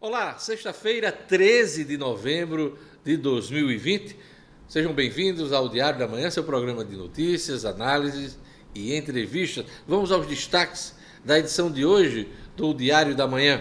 [0.00, 4.16] Olá, sexta-feira, 13 de novembro de 2020.
[4.68, 8.38] Sejam bem-vindos ao Diário da Manhã, seu programa de notícias, análises
[8.74, 9.66] e entrevistas.
[9.86, 10.94] Vamos aos destaques
[11.24, 13.60] da edição de hoje do Diário da Manhã.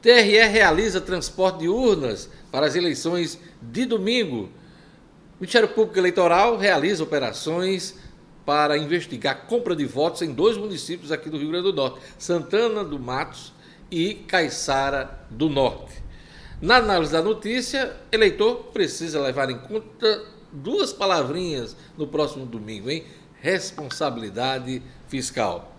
[0.00, 4.50] TRE realiza transporte de urnas para as eleições de domingo.
[5.42, 7.96] O Ministério Público Eleitoral realiza operações
[8.46, 12.84] para investigar compra de votos em dois municípios aqui do Rio Grande do Norte, Santana
[12.84, 13.52] do Matos
[13.90, 16.00] e Caiçara do Norte.
[16.60, 23.04] Na análise da notícia, eleitor precisa levar em conta duas palavrinhas no próximo domingo, hein?
[23.40, 25.76] Responsabilidade fiscal.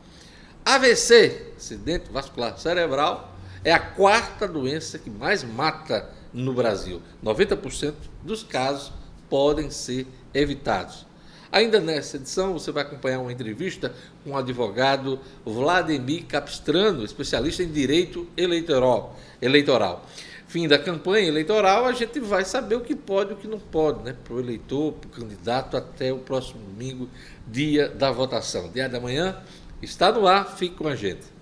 [0.66, 3.34] AVC, acidente vascular cerebral,
[3.64, 7.02] é a quarta doença que mais mata no Brasil.
[7.24, 7.94] 90%
[8.26, 8.92] dos casos
[9.34, 11.08] podem ser evitados.
[11.52, 13.92] Ainda nessa edição, você vai acompanhar uma entrevista
[14.24, 19.18] com o advogado Vladimir Capistrano, especialista em direito eleitoral.
[19.42, 20.06] eleitoral
[20.48, 23.58] fim da campanha eleitoral, a gente vai saber o que pode e o que não
[23.58, 24.16] pode, né?
[24.24, 27.10] Para o eleitor, para o candidato, até o próximo domingo,
[27.48, 28.70] dia da votação.
[28.70, 29.36] Dia da manhã
[29.82, 31.33] está no ar, fique com a gente.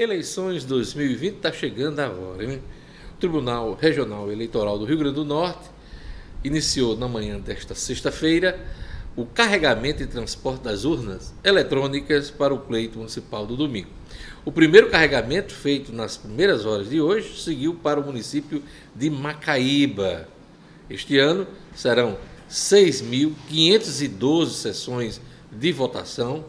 [0.00, 2.62] Eleições 2020 está chegando agora, hein?
[3.20, 5.68] Tribunal Regional Eleitoral do Rio Grande do Norte
[6.42, 8.58] iniciou na manhã desta sexta-feira
[9.14, 13.90] o carregamento e transporte das urnas eletrônicas para o pleito municipal do domingo.
[14.42, 18.62] O primeiro carregamento, feito nas primeiras horas de hoje, seguiu para o município
[18.96, 20.26] de Macaíba.
[20.88, 22.16] Este ano serão
[22.50, 25.20] 6.512 sessões
[25.52, 26.42] de votação,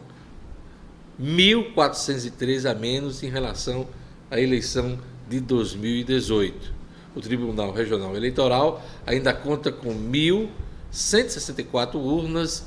[1.22, 3.86] 1.403 a menos em relação
[4.30, 4.98] à eleição
[5.28, 6.72] de 2018.
[7.14, 12.66] O Tribunal Regional Eleitoral ainda conta com 1.164 urnas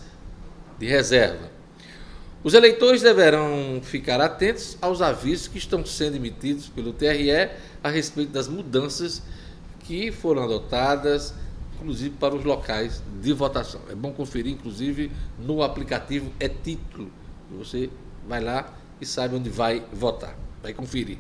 [0.80, 1.52] de reserva.
[2.44, 7.50] Os eleitores deverão ficar atentos aos avisos que estão sendo emitidos pelo TRE
[7.84, 9.24] a respeito das mudanças
[9.80, 11.34] que foram adotadas,
[11.76, 13.82] inclusive para os locais de votação.
[13.90, 17.12] É bom conferir, inclusive, no aplicativo É Título.
[17.58, 17.90] Você
[18.28, 20.36] vai lá e sabe onde vai votar.
[20.62, 21.18] Vai conferir.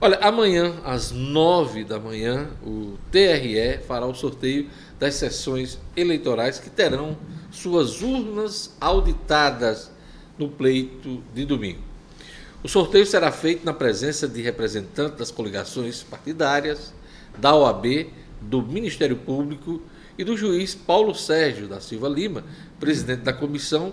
[0.00, 6.68] Olha, amanhã, às nove da manhã, o TRE fará o sorteio das sessões eleitorais que
[6.68, 7.16] terão
[7.50, 9.90] suas urnas auditadas
[10.38, 11.80] no pleito de domingo.
[12.62, 16.92] O sorteio será feito na presença de representantes das coligações partidárias,
[17.38, 18.10] da OAB,
[18.40, 19.80] do Ministério Público
[20.18, 22.44] e do juiz Paulo Sérgio da Silva Lima,
[22.78, 23.92] presidente da comissão,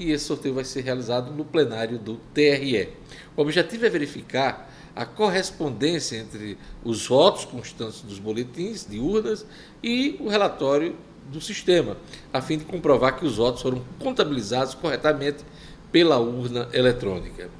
[0.00, 2.88] e esse sorteio vai ser realizado no plenário do TRE.
[3.36, 9.44] O objetivo é verificar a correspondência entre os votos constantes dos boletins de urnas
[9.82, 10.96] e o relatório
[11.30, 11.98] do sistema,
[12.32, 15.44] a fim de comprovar que os votos foram contabilizados corretamente
[15.92, 17.50] pela urna eletrônica.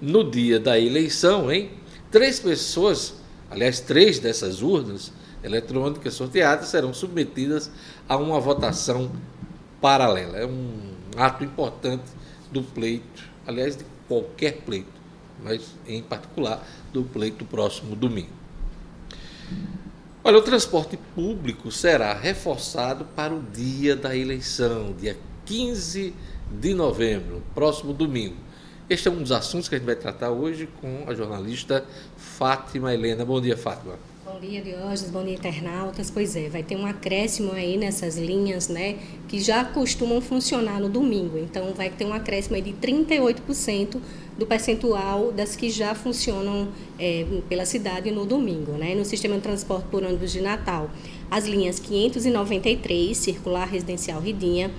[0.00, 1.72] No dia da eleição, hein,
[2.12, 3.14] três pessoas,
[3.50, 5.12] aliás, três dessas urnas
[5.42, 7.72] eletrônicas sorteadas serão submetidas
[8.08, 9.10] a uma votação
[9.80, 10.38] paralela.
[10.38, 12.04] É um ato importante
[12.50, 15.02] do pleito, aliás, de qualquer pleito
[15.42, 18.30] mas em particular do pleito próximo domingo.
[20.24, 26.14] Olha, o transporte público será reforçado para o dia da eleição, dia 15
[26.60, 28.36] de novembro, próximo domingo.
[28.88, 31.84] Este é um dos assuntos que a gente vai tratar hoje com a jornalista
[32.16, 33.24] Fátima Helena.
[33.24, 34.11] Bom dia, Fátima.
[34.24, 35.10] Bom dia, Diógenes.
[35.10, 36.08] Bom dia, internautas.
[36.08, 38.96] Pois é, vai ter um acréscimo aí nessas linhas, né,
[39.26, 41.36] que já costumam funcionar no domingo.
[41.36, 44.00] Então, vai ter um acréscimo aí de 38%
[44.38, 46.68] do percentual das que já funcionam
[47.00, 48.94] é, pela cidade no domingo, né?
[48.94, 50.88] No sistema de transporte por ônibus de Natal,
[51.28, 54.70] as linhas 593, circular residencial Ridinha,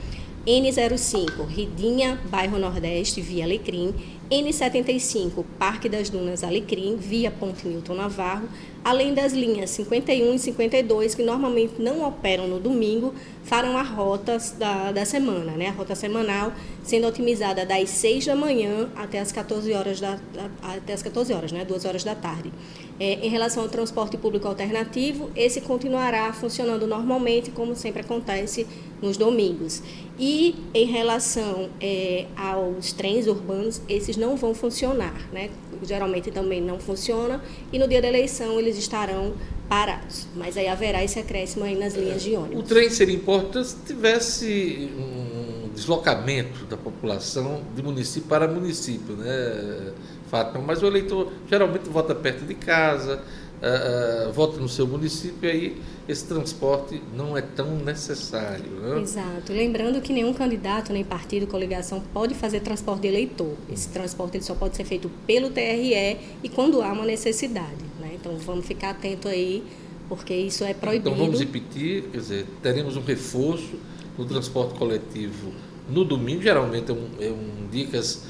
[0.47, 3.93] N05, Ridinha, bairro Nordeste, via Alecrim,
[4.33, 8.49] N75, Parque das Dunas Alecrim, via Ponte Newton Navarro,
[8.83, 13.13] além das linhas 51 e 52, que normalmente não operam no domingo,
[13.43, 15.67] farão as rotas da, da semana, né?
[15.67, 16.51] a rota semanal,
[16.81, 20.19] sendo otimizada das 6 da manhã até as 14 horas, da,
[20.61, 21.63] até as 14 horas, né?
[21.63, 22.51] 2 horas da tarde.
[22.99, 28.67] É, em relação ao transporte público alternativo, esse continuará funcionando normalmente, como sempre acontece
[29.01, 29.83] nos domingos.
[30.17, 35.49] E em relação é, aos trens urbanos, esses não vão funcionar, né?
[35.83, 37.41] geralmente também não funciona,
[37.71, 39.33] e no dia da eleição eles estarão
[39.67, 40.27] parados.
[40.33, 42.59] Mas aí haverá esse acréscimo aí nas linhas de ônibus.
[42.59, 49.91] O trem seria importante se tivesse um deslocamento da população de município para município, né,
[50.29, 50.63] Fátima?
[50.65, 53.21] Mas o eleitor geralmente vota perto de casa,
[53.61, 58.69] uh, uh, vota no seu município aí esse transporte não é tão necessário.
[58.69, 59.01] Né?
[59.01, 59.53] Exato.
[59.53, 63.55] Lembrando que nenhum candidato, nem partido, coligação pode fazer transporte de eleitor.
[63.71, 67.83] Esse transporte ele só pode ser feito pelo TRE e quando há uma necessidade.
[67.99, 68.11] Né?
[68.15, 69.63] Então vamos ficar atento aí,
[70.09, 71.09] porque isso é proibido.
[71.09, 73.79] Então vamos repetir, quer dizer, teremos um reforço
[74.17, 75.53] no transporte coletivo
[75.89, 78.23] no domingo, geralmente é um, é um dia que as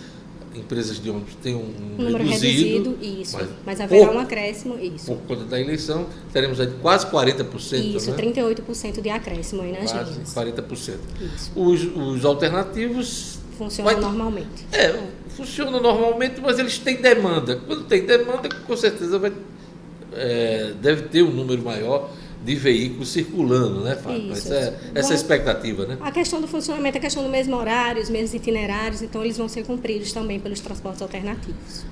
[0.55, 4.79] empresas de ônibus têm um, um número reduzido, reduzido isso, mas, mas haverá um acréscimo,
[4.79, 5.05] isso.
[5.05, 7.95] Por conta da eleição, teremos aí quase 40%.
[7.95, 8.17] Isso, né?
[8.17, 10.33] 38% de acréscimo aí nas quase linhas.
[10.33, 10.97] 40%.
[11.35, 11.51] Isso.
[11.55, 13.39] Os, os alternativos...
[13.57, 14.65] Funcionam vai, normalmente.
[14.71, 17.61] É, funcionam normalmente, mas eles têm demanda.
[17.67, 19.31] Quando tem demanda, com certeza vai,
[20.13, 22.09] é, deve ter um número maior
[22.43, 24.33] de veículos circulando, né, Fábio?
[24.33, 25.97] Isso, essa, é, essa é a expectativa, né?
[26.01, 29.47] A questão do funcionamento, a questão do mesmo horário, os mesmos itinerários, então eles vão
[29.47, 31.85] ser cumpridos também pelos transportes alternativos.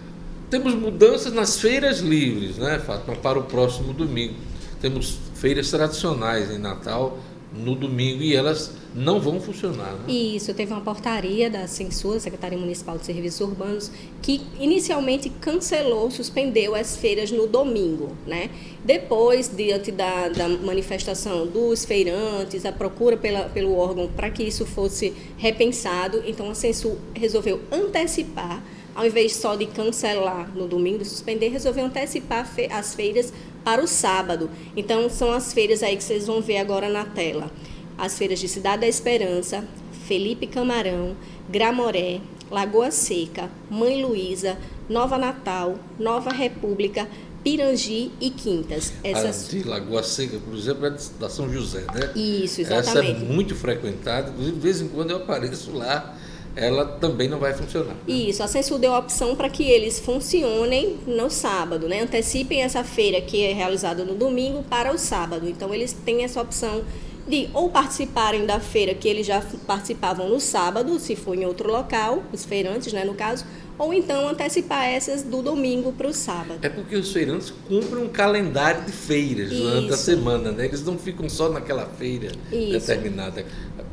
[0.50, 4.36] Temos mudanças nas feiras livres, né, Fátima, para o próximo domingo.
[4.82, 7.18] Temos feiras tradicionais em Natal,
[7.54, 9.94] no domingo e elas não vão funcionar.
[9.94, 10.14] Né?
[10.14, 16.76] Isso, teve uma portaria da Censura, Secretaria Municipal de Serviços Urbanos, que inicialmente cancelou, suspendeu
[16.76, 18.16] as feiras no domingo.
[18.26, 18.50] Né?
[18.84, 24.66] Depois, diante da, da manifestação dos feirantes, a procura pela, pelo órgão para que isso
[24.66, 28.64] fosse repensado, então a Censura resolveu antecipar
[28.94, 33.34] ao invés só de cancelar no domingo, suspender, resolveu antecipar as feiras
[33.64, 34.50] para o sábado.
[34.76, 37.52] Então, são as feiras aí que vocês vão ver agora na tela.
[37.98, 39.66] As feiras de Cidade da Esperança,
[40.08, 41.16] Felipe Camarão,
[41.50, 44.58] Gramoré, Lagoa Seca, Mãe Luísa,
[44.90, 47.08] Nova Natal, Nova República,
[47.44, 48.94] Pirangi e Quintas.
[49.04, 49.48] Essas...
[49.48, 52.12] A de Lagoa Seca, por exemplo, é da São José, né?
[52.16, 53.12] Isso, exatamente.
[53.16, 56.18] Essa é muito frequentada, inclusive de vez em quando eu apareço lá
[56.56, 57.96] ela também não vai funcionar.
[58.08, 62.02] Isso, a Censul deu a opção para que eles funcionem no sábado, né?
[62.02, 65.48] Antecipem essa feira que é realizada no domingo para o sábado.
[65.48, 66.84] Então eles têm essa opção
[67.32, 71.72] de ou participarem da feira que eles já participavam no sábado, se for em outro
[71.72, 73.46] local, os feirantes, né, no caso,
[73.80, 76.60] ou então antecipar essas do domingo para o sábado.
[76.62, 79.64] É porque os feirantes cumprem um calendário de feiras Isso.
[79.64, 80.66] durante a semana, né?
[80.66, 82.88] Eles não ficam só naquela feira Isso.
[82.88, 83.44] determinada.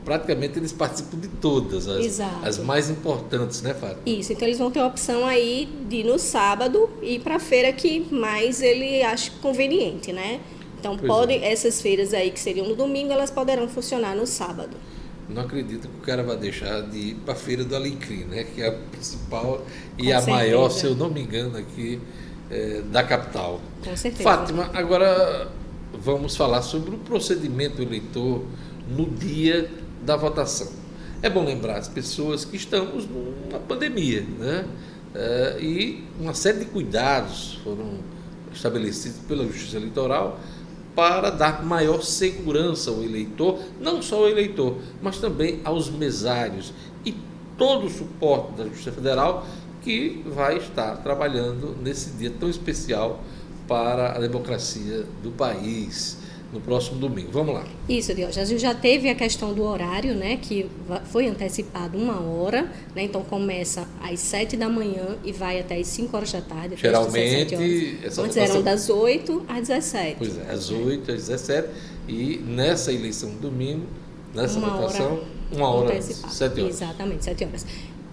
[0.05, 3.99] Praticamente eles participam de todas, as, as mais importantes, né, Fábio?
[4.05, 7.73] Isso, então eles vão ter a opção aí de no sábado ir para a feira
[7.73, 10.41] que mais ele acha conveniente, né?
[10.79, 11.53] Então, podem, é.
[11.53, 14.77] essas feiras aí que seriam no domingo, elas poderão funcionar no sábado.
[15.29, 18.45] Não acredito que o cara vai deixar de ir para a Feira do Alecrim, né?
[18.45, 19.63] que é a principal
[19.99, 20.31] e Com a certeza.
[20.31, 22.01] maior, se eu não me engano, aqui
[22.51, 23.61] é, da capital.
[23.85, 24.23] Com certeza.
[24.23, 25.49] Fátima, agora
[25.93, 28.43] vamos falar sobre o procedimento eleitor
[28.89, 29.71] no dia
[30.03, 30.69] da votação.
[31.21, 34.65] É bom lembrar as pessoas que estamos numa pandemia, né?
[35.15, 37.99] É, e uma série de cuidados foram
[38.53, 40.39] estabelecidos pela Justiça Eleitoral
[40.99, 46.73] para dar maior segurança ao eleitor, não só ao eleitor, mas também aos mesários
[47.05, 47.15] e
[47.57, 49.47] todo o suporte da Justiça Federal
[49.81, 53.21] que vai estar trabalhando nesse dia tão especial
[53.69, 56.18] para a democracia do país
[56.53, 57.31] no próximo domingo.
[57.31, 57.67] Vamos lá.
[57.89, 58.61] Isso, Diógenes.
[58.61, 60.39] Já teve a questão do horário, né?
[60.41, 60.67] Que
[61.05, 62.63] foi antecipado uma hora,
[62.95, 63.03] né?
[63.03, 66.77] Então começa às sete da manhã e vai até às 5 horas da tarde.
[66.77, 67.99] Geralmente.
[68.03, 70.17] Essa Antes eram das 8 às 17.
[70.19, 71.69] Pois é, às 8 às 17.
[72.09, 73.87] E nessa eleição do domingo,
[74.35, 76.75] nessa uma votação, hora uma hora, 7 horas.
[76.75, 77.67] Exatamente, 7 horas.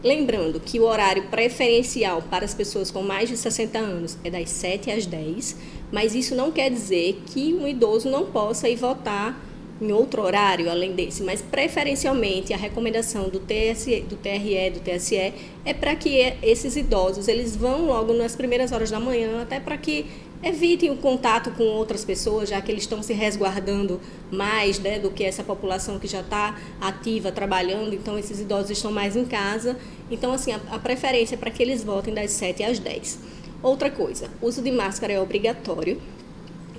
[0.03, 4.49] Lembrando que o horário preferencial para as pessoas com mais de 60 anos é das
[4.49, 5.57] 7 às 10,
[5.95, 9.41] mas isso não quer dizer que um idoso não possa ir votar
[9.81, 15.33] em outro horário além desse, mas preferencialmente a recomendação do, TSE, do TRE, do TSE
[15.63, 19.77] é para que esses idosos eles vão logo nas primeiras horas da manhã, até para
[19.77, 20.05] que
[20.43, 25.11] evitem o contato com outras pessoas, já que eles estão se resguardando mais né, do
[25.11, 29.77] que essa população que já está ativa, trabalhando, então esses idosos estão mais em casa.
[30.11, 33.44] Então, assim, a, a preferência é para que eles votem das 7 às 10.
[33.65, 35.99] Outra coisa, uso de máscara é obrigatório.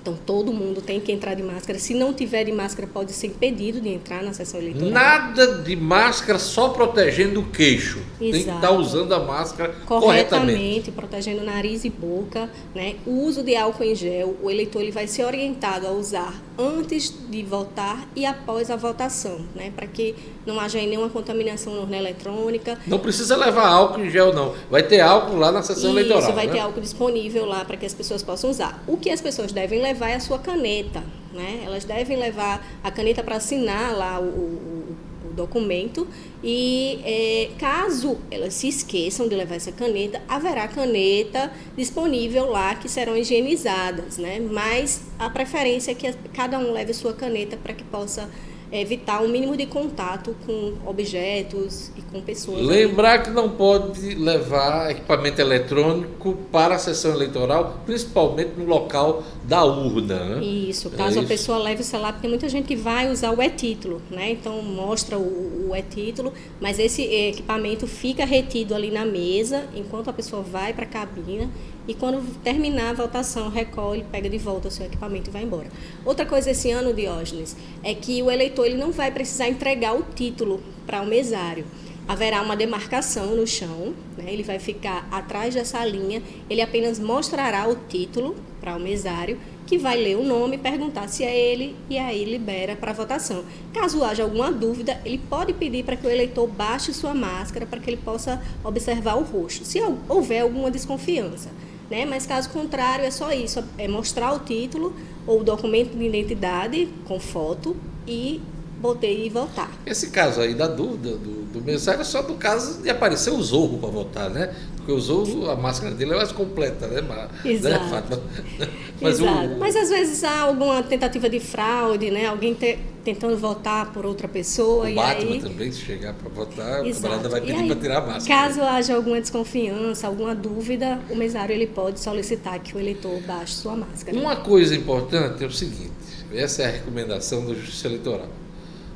[0.00, 1.80] Então, todo mundo tem que entrar de máscara.
[1.80, 4.90] Se não tiver de máscara, pode ser impedido de entrar na sessão eleitoral.
[4.90, 7.98] Nada de máscara só protegendo o queixo.
[7.98, 8.18] Exato.
[8.20, 10.30] Tem que estar usando a máscara corretamente.
[10.30, 10.90] corretamente.
[10.92, 12.48] protegendo nariz e boca.
[12.72, 12.94] Né?
[13.04, 17.12] O uso de álcool em gel, o eleitor ele vai ser orientado a usar antes
[17.28, 19.72] de votar e após a votação, né?
[19.74, 20.14] Para que
[20.46, 22.78] não haja nenhuma contaminação na urna eletrônica.
[22.86, 24.54] Não precisa levar álcool em gel, não.
[24.70, 26.32] Vai ter álcool lá na sessão Isso, eleitoral.
[26.32, 26.52] vai né?
[26.52, 28.82] ter álcool disponível lá para que as pessoas possam usar.
[28.86, 31.62] O que as pessoas devem levar é a sua caneta, né?
[31.64, 34.96] Elas devem levar a caneta para assinar lá o, o,
[35.28, 36.06] o documento
[36.42, 42.88] e é, caso elas se esqueçam de levar essa caneta, haverá caneta disponível lá que
[42.88, 44.38] serão higienizadas, né?
[44.38, 48.30] Mas a preferência é que cada um leve sua caneta para que possa
[48.72, 52.66] evitar o mínimo de contato com objetos e com pessoas.
[52.66, 59.64] Lembrar que não pode levar equipamento eletrônico para a sessão eleitoral, principalmente no local da
[59.64, 60.24] urna.
[60.24, 60.44] Né?
[60.44, 61.20] Isso, caso é isso.
[61.20, 64.30] a pessoa leve o celular, porque tem muita gente que vai usar o e-título, né?
[64.30, 70.12] Então mostra o, o e-título, mas esse equipamento fica retido ali na mesa enquanto a
[70.12, 71.48] pessoa vai para a cabina
[71.88, 75.70] e quando terminar a votação, recolhe, pega de volta o seu equipamento e vai embora.
[76.04, 80.02] Outra coisa esse ano, Diógenes, é que o eleitor ele não vai precisar entregar o
[80.02, 81.64] título para o mesário.
[82.08, 84.24] Haverá uma demarcação no chão, né?
[84.28, 89.76] ele vai ficar atrás dessa linha, ele apenas mostrará o título para o mesário, que
[89.76, 93.44] vai ler o nome, perguntar se é ele e aí libera para votação.
[93.74, 97.80] Caso haja alguma dúvida, ele pode pedir para que o eleitor baixe sua máscara para
[97.80, 101.50] que ele possa observar o rosto, se houver alguma desconfiança.
[101.90, 102.04] Né?
[102.04, 104.94] Mas caso contrário, é só isso, é mostrar o título
[105.26, 107.76] ou o documento de identidade com foto
[108.06, 108.40] e
[108.80, 109.70] botei e votar.
[109.84, 113.78] Esse caso aí da dúvida do, do é só do caso de aparecer o Zorro
[113.78, 114.54] para votar, né?
[114.76, 117.02] Porque o Zorro, a máscara dele é mais completa, né?
[117.02, 118.16] Mas, Exato.
[118.16, 118.68] Né?
[119.00, 119.48] Mas, Exato.
[119.48, 119.58] O...
[119.58, 122.26] Mas às vezes há alguma tentativa de fraude, né?
[122.26, 124.84] Alguém te, tentando votar por outra pessoa.
[124.84, 125.40] O e Batman aí...
[125.40, 126.98] também, se chegar para votar, Exato.
[126.98, 128.40] o camarada vai pedir para tirar a máscara.
[128.42, 133.54] Caso haja alguma desconfiança, alguma dúvida, o mesário ele pode solicitar que o eleitor baixe
[133.54, 134.16] sua máscara.
[134.16, 135.90] Uma coisa importante é o seguinte,
[136.32, 138.28] essa é a recomendação da Justiça Eleitoral.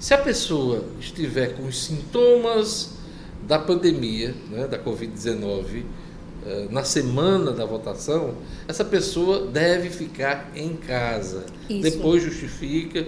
[0.00, 2.95] Se a pessoa estiver com os sintomas
[3.47, 5.85] da pandemia, né, da Covid-19,
[6.47, 8.35] eh, na semana da votação,
[8.66, 11.45] essa pessoa deve ficar em casa.
[11.69, 11.83] Isso.
[11.83, 13.07] Depois justifica.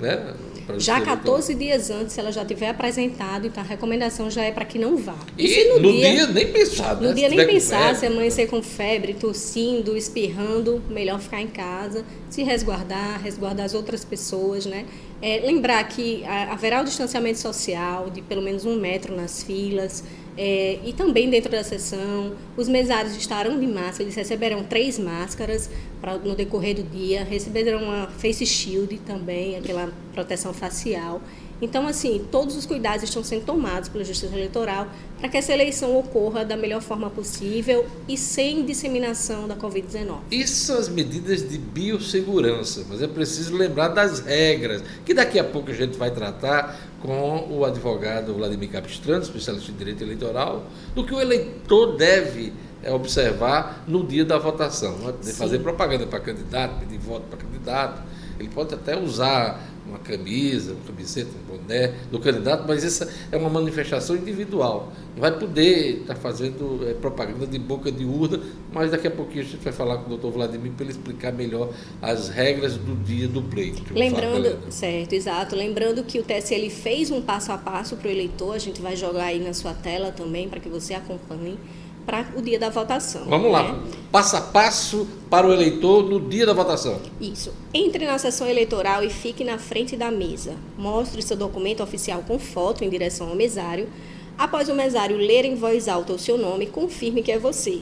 [0.00, 0.34] Né,
[0.78, 4.64] já 14 dias antes, se ela já tiver apresentado, então a recomendação já é para
[4.64, 5.16] que não vá.
[5.36, 6.96] E, e no, no dia, dia, nem pensar.
[6.96, 7.14] No né?
[7.14, 13.22] dia nem pensar, se amanhecer com febre, tossindo, espirrando, melhor ficar em casa, se resguardar,
[13.22, 14.86] resguardar as outras pessoas, né?
[15.20, 20.02] É, lembrar que haverá o distanciamento social de pelo menos um metro nas filas,
[20.36, 25.68] é, e também dentro da sessão, os mesários estarão de máscara, eles receberão três máscaras
[26.00, 31.20] pra, no decorrer do dia, receberão uma face shield também, aquela proteção facial.
[31.62, 35.96] Então, assim, todos os cuidados estão sendo tomados pela Justiça Eleitoral para que essa eleição
[35.96, 40.18] ocorra da melhor forma possível e sem disseminação da Covid-19.
[40.32, 45.44] Isso são as medidas de biossegurança, mas é preciso lembrar das regras, que daqui a
[45.44, 50.64] pouco a gente vai tratar com o advogado Vladimir Capistrano, especialista em direito eleitoral,
[50.96, 52.52] do que o eleitor deve
[52.82, 54.98] é, observar no dia da votação.
[54.98, 55.12] Né?
[55.32, 58.02] Fazer propaganda para candidato, pedir voto para candidato.
[58.38, 63.36] Ele pode até usar uma camisa, uma camiseta, um boné do candidato, mas essa é
[63.36, 64.92] uma manifestação individual.
[65.14, 68.40] Não vai poder estar fazendo é, propaganda de boca de urna,
[68.72, 71.32] mas daqui a pouquinho a gente vai falar com o doutor Vladimir para ele explicar
[71.32, 71.70] melhor
[72.00, 73.82] as regras do dia do pleito.
[73.94, 75.54] Lembrando, certo, exato.
[75.54, 78.96] Lembrando que o TSE fez um passo a passo para o eleitor, a gente vai
[78.96, 81.58] jogar aí na sua tela também para que você acompanhe
[82.06, 83.24] para o dia da votação.
[83.26, 83.52] Vamos né?
[83.52, 83.78] lá,
[84.10, 87.00] passo a passo para o eleitor no dia da votação.
[87.20, 87.52] Isso.
[87.72, 90.56] Entre na sessão eleitoral e fique na frente da mesa.
[90.76, 93.88] Mostre seu documento oficial com foto em direção ao mesário.
[94.36, 97.80] Após o mesário ler em voz alta o seu nome, confirme que é você.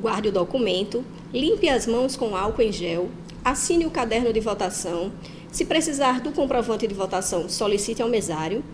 [0.00, 3.08] Guarde o documento, limpe as mãos com álcool em gel,
[3.44, 5.12] assine o caderno de votação.
[5.50, 8.64] Se precisar do comprovante de votação, solicite ao mesário.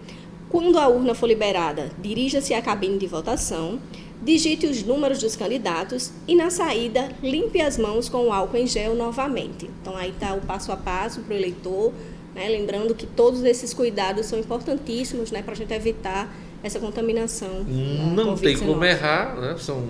[0.49, 3.79] Quando a urna for liberada, dirija-se à cabine de votação
[4.23, 8.67] digite os números dos candidatos e, na saída, limpe as mãos com o álcool em
[8.67, 9.71] gel novamente.
[9.81, 11.93] Então, aí está o passo a passo para o eleitor,
[12.35, 12.49] né?
[12.49, 15.43] lembrando que todos esses cuidados são importantíssimos né?
[15.43, 17.65] para a gente evitar essa contaminação.
[17.65, 19.57] Não tem como errar, né?
[19.59, 19.83] são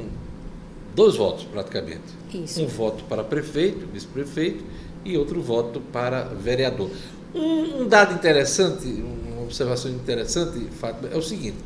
[0.95, 2.19] dois votos praticamente.
[2.33, 2.63] Isso.
[2.63, 4.65] Um voto para prefeito, vice-prefeito
[5.05, 6.91] e outro voto para vereador.
[7.35, 11.57] Um, um dado interessante, uma observação interessante, Fátima, é o seguinte: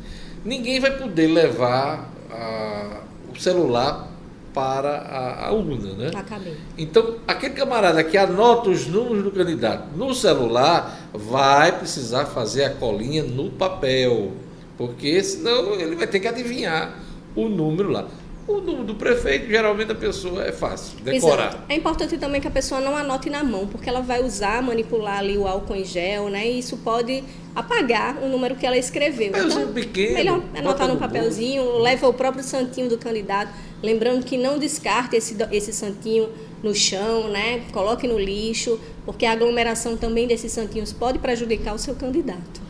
[0.45, 4.09] ninguém vai poder levar a, o celular
[4.53, 6.11] para a, a urna, né?
[6.15, 6.55] Acabei.
[6.77, 12.69] Então, aquele camarada que anota os números do candidato no celular vai precisar fazer a
[12.69, 14.31] colinha no papel,
[14.77, 16.99] porque senão ele vai ter que adivinhar
[17.35, 18.07] o número lá.
[18.45, 21.47] O do, do, prefeito, geralmente a pessoa é fácil decorar.
[21.47, 21.63] Exato.
[21.69, 25.19] É importante também que a pessoa não anote na mão, porque ela vai usar, manipular
[25.19, 26.45] ali o álcool em gel, né?
[26.45, 27.23] E isso pode
[27.55, 29.27] apagar o número que ela escreveu.
[29.29, 31.79] Então, pequeno, melhor anotar no papelzinho, bolso.
[31.79, 33.53] leva o próprio santinho do candidato.
[33.81, 36.29] Lembrando que não descarte esse, esse santinho
[36.61, 37.63] no chão, né?
[37.71, 42.61] Coloque no lixo, porque a aglomeração também desses santinhos pode prejudicar o seu candidato.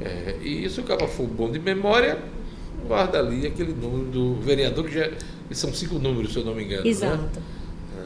[0.00, 2.18] É, e isso acaba for bom de memória,
[2.86, 5.10] guarda ali aquele número do vereador, que já
[5.52, 6.84] são cinco números, se eu não me engano.
[6.84, 6.88] Né?
[6.90, 7.16] Exato.
[7.16, 7.42] Né?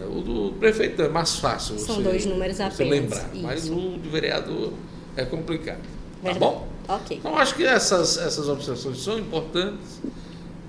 [0.09, 1.79] O do prefeito é mais fácil.
[1.79, 2.77] São você, dois números apenas.
[2.77, 3.43] Você lembrar, isso.
[3.43, 4.73] mas o do vereador
[5.17, 5.79] é complicado.
[5.79, 6.39] Tá Verdade.
[6.39, 6.69] Tá bom?
[6.89, 7.17] Ok.
[7.19, 10.01] Então acho que essas, essas observações são importantes.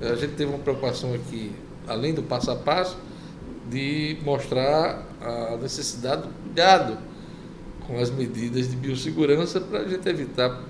[0.02, 1.52] A gente teve uma preocupação aqui,
[1.88, 2.98] além do passo a passo,
[3.70, 6.98] de mostrar a necessidade do cuidado
[7.88, 10.62] com as medidas de biossegurança para a gente evitar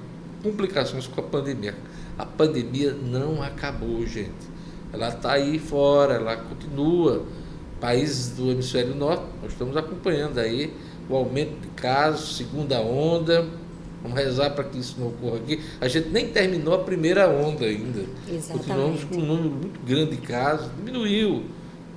[0.44, 1.75] complicações com a pandemia.
[2.17, 4.55] A pandemia não acabou, gente.
[4.93, 7.25] Ela está aí fora, ela continua.
[7.79, 10.74] Países do hemisfério norte, nós estamos acompanhando aí
[11.10, 13.45] o aumento de casos, segunda onda.
[14.01, 15.60] Vamos rezar para que isso não ocorra aqui.
[15.81, 18.05] A gente nem terminou a primeira onda ainda.
[18.27, 18.51] Exatamente.
[18.51, 21.43] Continuamos com um número muito grande de casos, diminuiu.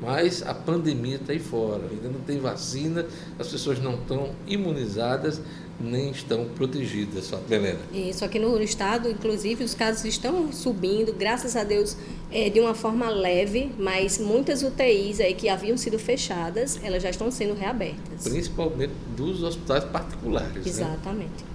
[0.00, 3.04] Mas a pandemia está aí fora, ainda não tem vacina,
[3.38, 5.40] as pessoas não estão imunizadas
[5.80, 7.78] nem estão protegidas, Helena.
[7.92, 11.96] Isso, aqui no estado, inclusive, os casos estão subindo, graças a Deus,
[12.30, 17.10] é, de uma forma leve, mas muitas UTIs aí que haviam sido fechadas, elas já
[17.10, 18.24] estão sendo reabertas.
[18.24, 20.54] Principalmente dos hospitais particulares.
[20.54, 20.62] Né?
[20.66, 21.42] Exatamente.
[21.42, 21.48] Né?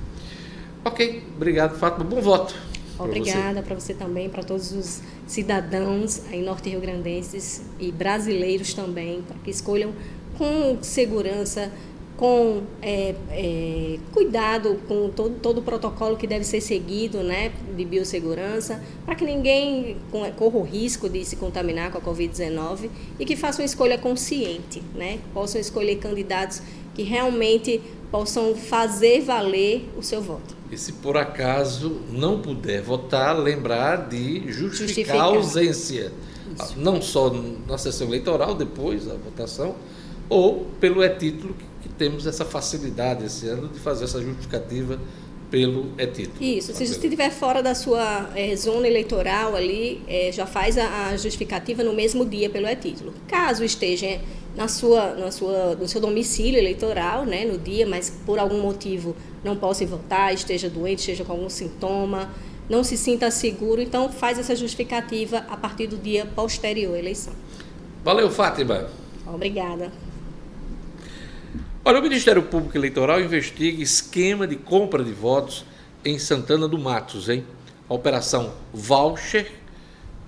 [0.85, 2.05] Ok, obrigado, Fátima.
[2.05, 2.55] Bom voto.
[2.97, 3.93] Obrigada para você.
[3.93, 3.99] você.
[3.99, 9.93] também, para todos os cidadãos aí norte-riograndenses e brasileiros também, para que escolham
[10.37, 11.71] com segurança
[12.17, 17.83] com é, é, cuidado com todo, todo o protocolo que deve ser seguido né, de
[17.83, 19.97] biossegurança, para que ninguém
[20.37, 22.89] corra o risco de se contaminar com a Covid-19
[23.19, 26.61] e que façam uma escolha consciente, né, possam escolher candidatos
[26.93, 30.55] que realmente possam fazer valer o seu voto.
[30.71, 35.17] E se por acaso não puder votar, lembrar de justificar, justificar.
[35.17, 36.11] a ausência,
[36.59, 36.79] Isso.
[36.79, 37.31] não só
[37.67, 39.75] na sessão eleitoral, depois da votação,
[40.29, 44.99] ou pelo e-título que temos essa facilidade esse ano de fazer essa justificativa
[45.53, 46.43] pelo e-título.
[46.43, 51.09] Isso, se você estiver fora da sua é, zona eleitoral ali, é, já faz a,
[51.09, 53.13] a, justificativa no mesmo dia pelo e-título.
[53.27, 54.19] Caso esteja
[54.55, 59.15] na sua, na sua, no seu domicílio eleitoral, né, no dia, mas por algum motivo
[59.43, 62.31] não possa votar, esteja doente, esteja com algum sintoma,
[62.67, 67.33] não se sinta seguro, então faz essa justificativa a partir do dia posterior à eleição.
[68.03, 68.89] Valeu, Fátima.
[69.27, 69.91] Obrigada.
[71.85, 75.65] Olha, o Ministério Público Eleitoral investiga esquema de compra de votos
[76.05, 77.45] em Santana do Matos, hein?
[77.89, 79.51] A operação Voucher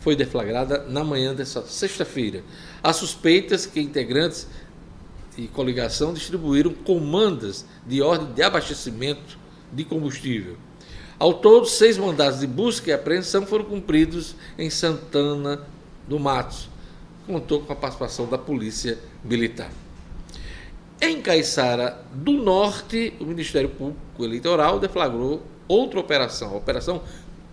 [0.01, 2.43] foi deflagrada na manhã dessa sexta-feira.
[2.83, 4.49] Há suspeitas que integrantes
[5.37, 9.39] de coligação distribuíram comandas de ordem de abastecimento
[9.71, 10.57] de combustível.
[11.17, 15.61] Ao todo, seis mandados de busca e apreensão foram cumpridos em Santana
[16.05, 16.67] do Matos.
[17.25, 19.84] Contou com a participação da Polícia Militar.
[21.01, 27.03] Em Caiçara do Norte, o Ministério Público Eleitoral deflagrou outra operação, a Operação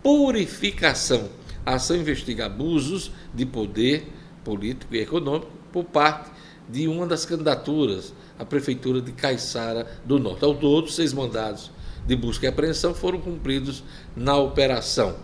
[0.01, 1.29] Purificação.
[1.67, 4.07] A ação investiga abusos de poder
[4.45, 6.31] político e econômico por parte
[6.69, 10.45] de uma das candidaturas à Prefeitura de Caiçara do Norte.
[10.45, 11.71] Ao todo, seis mandados
[12.07, 13.83] de busca e apreensão foram cumpridos
[14.15, 15.17] na operação.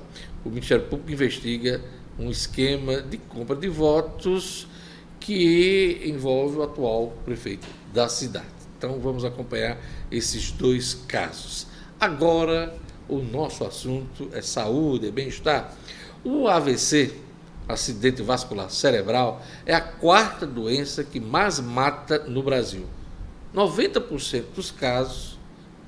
[0.45, 1.81] O Ministério Público investiga
[2.19, 4.67] um esquema de compra de votos
[5.21, 8.47] que envolve o atual prefeito da cidade.
[8.77, 9.77] Então vamos acompanhar
[10.11, 11.67] esses dois casos.
[12.01, 12.75] Agora,
[13.09, 15.75] o nosso assunto é saúde, é bem-estar.
[16.25, 17.15] O AVC,
[17.69, 22.87] acidente vascular cerebral, é a quarta doença que mais mata no Brasil.
[23.55, 25.39] 90% dos casos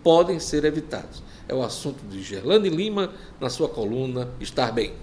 [0.03, 1.23] podem ser evitados.
[1.47, 4.95] É o assunto de Gerlane Lima na sua coluna Estar Bem.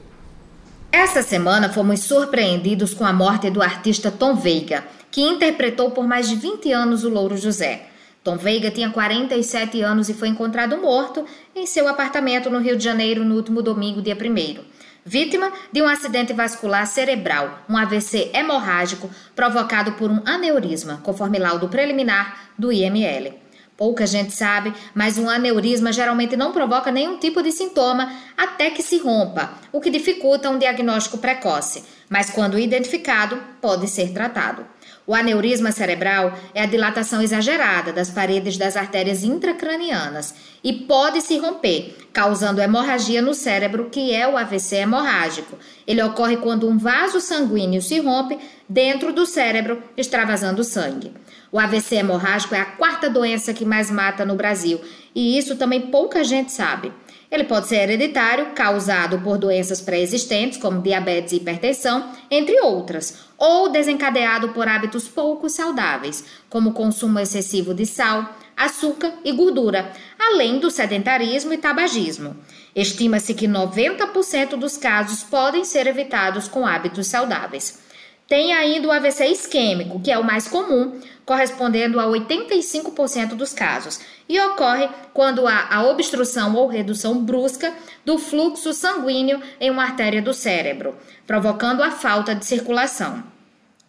[0.92, 4.86] Essa semana fomos surpreendidos com a morte do artista Tom Veiga,
[5.18, 7.88] que interpretou por mais de 20 anos o Louro José.
[8.24, 11.26] Tom Veiga tinha 47 anos e foi encontrado morto
[11.56, 14.64] em seu apartamento no Rio de Janeiro no último domingo, dia 1
[15.04, 21.68] vítima de um acidente vascular cerebral, um AVC hemorrágico provocado por um aneurisma, conforme laudo
[21.68, 23.34] preliminar do IML.
[23.76, 28.84] Pouca gente sabe, mas um aneurisma geralmente não provoca nenhum tipo de sintoma até que
[28.84, 34.77] se rompa, o que dificulta um diagnóstico precoce, mas quando identificado, pode ser tratado.
[35.08, 41.38] O aneurisma cerebral é a dilatação exagerada das paredes das artérias intracranianas e pode se
[41.38, 45.58] romper, causando hemorragia no cérebro, que é o AVC hemorrágico.
[45.88, 51.14] Ele ocorre quando um vaso sanguíneo se rompe dentro do cérebro, extravasando sangue.
[51.54, 54.82] O AVC hemorrágico é a quarta doença que mais mata no Brasil
[55.16, 56.92] e isso também pouca gente sabe.
[57.30, 63.70] Ele pode ser hereditário, causado por doenças pré-existentes, como diabetes e hipertensão, entre outras, ou
[63.70, 70.72] desencadeado por hábitos pouco saudáveis, como consumo excessivo de sal, açúcar e gordura, além do
[70.72, 72.36] sedentarismo e tabagismo.
[72.74, 77.87] Estima-se que 90% dos casos podem ser evitados com hábitos saudáveis.
[78.28, 84.02] Tem ainda o AVC isquêmico, que é o mais comum, correspondendo a 85% dos casos,
[84.28, 87.74] e ocorre quando há a obstrução ou redução brusca
[88.06, 93.24] do fluxo sanguíneo em uma artéria do cérebro, provocando a falta de circulação.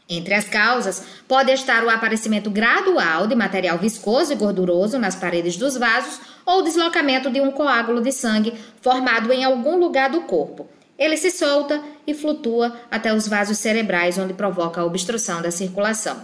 [0.09, 5.57] Entre as causas, pode estar o aparecimento gradual de material viscoso e gorduroso nas paredes
[5.57, 10.22] dos vasos ou o deslocamento de um coágulo de sangue formado em algum lugar do
[10.22, 10.66] corpo.
[10.99, 16.17] Ele se solta e flutua até os vasos cerebrais, onde provoca a obstrução da circulação.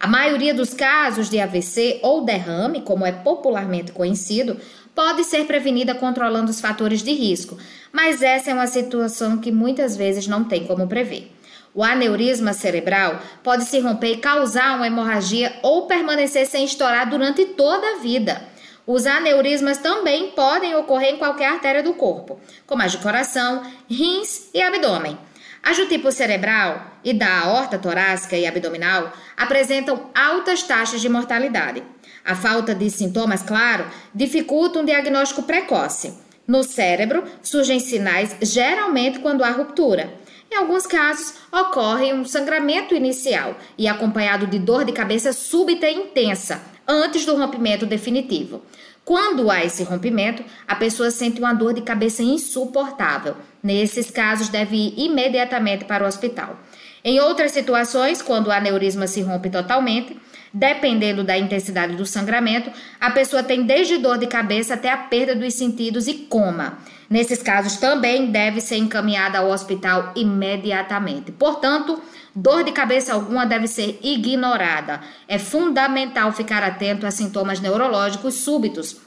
[0.00, 4.58] A maioria dos casos de AVC ou derrame, como é popularmente conhecido,
[4.94, 7.56] pode ser prevenida controlando os fatores de risco,
[7.92, 11.32] mas essa é uma situação que muitas vezes não tem como prever.
[11.74, 17.44] O aneurisma cerebral pode se romper e causar uma hemorragia ou permanecer sem estourar durante
[17.44, 18.42] toda a vida.
[18.86, 24.48] Os aneurismas também podem ocorrer em qualquer artéria do corpo, como as de coração, rins
[24.54, 25.18] e abdômen.
[25.60, 31.82] As do tipo cerebral e da aorta torácica e abdominal apresentam altas taxas de mortalidade.
[32.24, 36.14] A falta de sintomas, claro, dificulta um diagnóstico precoce.
[36.46, 40.14] No cérebro, surgem sinais geralmente quando há ruptura.
[40.48, 45.94] Em alguns casos, ocorre um sangramento inicial e acompanhado de dor de cabeça súbita e
[45.94, 48.62] intensa, antes do rompimento definitivo.
[49.04, 53.36] Quando há esse rompimento, a pessoa sente uma dor de cabeça insuportável.
[53.62, 56.58] Nesses casos, deve ir imediatamente para o hospital.
[57.04, 60.16] Em outras situações, quando o aneurisma se rompe totalmente,
[60.52, 62.68] dependendo da intensidade do sangramento,
[63.00, 66.78] a pessoa tem desde dor de cabeça até a perda dos sentidos e coma.
[67.08, 71.30] Nesses casos, também deve ser encaminhada ao hospital imediatamente.
[71.30, 72.02] Portanto,
[72.36, 75.00] dor de cabeça alguma deve ser ignorada.
[75.26, 78.98] É fundamental ficar atento a sintomas neurológicos súbitos.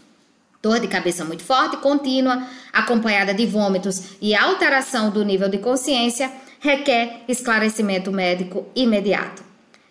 [0.61, 6.29] Dor de cabeça muito forte, contínua, acompanhada de vômitos e alteração do nível de consciência,
[6.59, 9.43] requer esclarecimento médico imediato.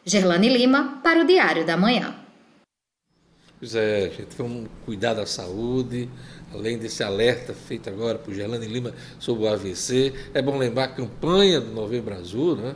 [0.04, 2.14] Gerlane Lima, para o Diário da Manhã.
[3.58, 6.08] Pois é, gente, vamos cuidar da saúde,
[6.52, 10.12] além desse alerta feito agora por Gerlane Lima sobre o AVC.
[10.34, 12.74] É bom lembrar a campanha do Novembro Azul, né?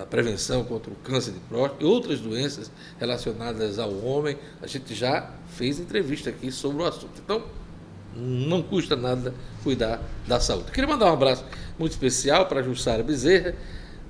[0.00, 4.36] A prevenção contra o câncer de próstata e outras doenças relacionadas ao homem.
[4.62, 7.20] A gente já fez entrevista aqui sobre o assunto.
[7.22, 7.42] Então,
[8.16, 10.70] não custa nada cuidar da saúde.
[10.70, 11.44] Queria mandar um abraço
[11.78, 13.54] muito especial para Jussara Bezerra,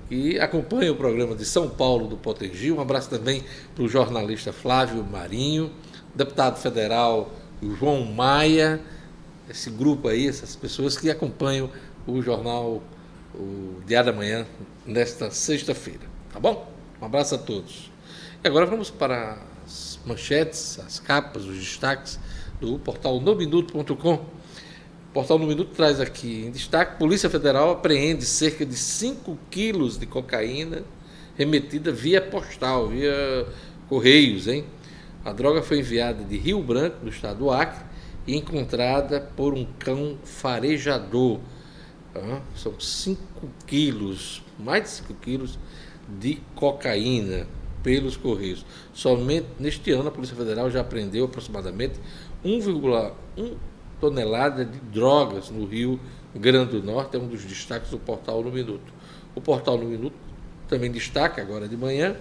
[0.09, 2.71] que acompanha o programa de São Paulo do Potengi.
[2.71, 3.43] Um abraço também
[3.75, 5.71] para o jornalista Flávio Marinho,
[6.15, 7.33] deputado federal
[7.79, 8.81] João Maia,
[9.49, 11.71] esse grupo aí, essas pessoas que acompanham
[12.07, 12.83] o jornal
[13.35, 14.47] o Diário da Manhã
[14.87, 16.03] nesta sexta-feira.
[16.33, 16.71] Tá bom?
[17.01, 17.91] Um abraço a todos.
[18.43, 22.19] E agora vamos para as manchetes, as capas, os destaques
[22.61, 24.15] do portal nominuto.com.
[24.15, 29.99] O portal No Minuto traz aqui em destaque: Polícia Federal apreende cerca de 5 quilos
[29.99, 30.83] de cocaína
[31.37, 33.47] remetida via postal, via
[33.89, 34.65] correios, hein?
[35.25, 37.85] A droga foi enviada de Rio Branco, no estado do Acre,
[38.27, 41.41] e encontrada por um cão farejador.
[42.57, 43.21] São 5
[43.67, 45.59] quilos, mais de 5 quilos
[46.21, 47.47] de cocaína
[47.83, 48.65] pelos Correios.
[48.93, 51.95] Somente neste ano a Polícia Federal já apreendeu aproximadamente
[52.45, 53.55] 1,1
[54.01, 55.99] tonelada de drogas no Rio
[56.35, 58.93] Grande do Norte, é um dos destaques do portal No Minuto.
[59.35, 60.17] O portal No Minuto
[60.69, 62.17] também destaca agora de manhã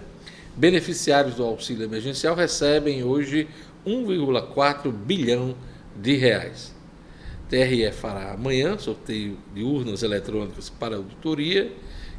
[0.56, 3.47] Beneficiários do auxílio emergencial recebem hoje
[3.86, 5.56] 1,4 bilhão
[5.95, 6.73] de reais.
[7.54, 11.72] TRE fará amanhã sorteio de urnas eletrônicas para auditoria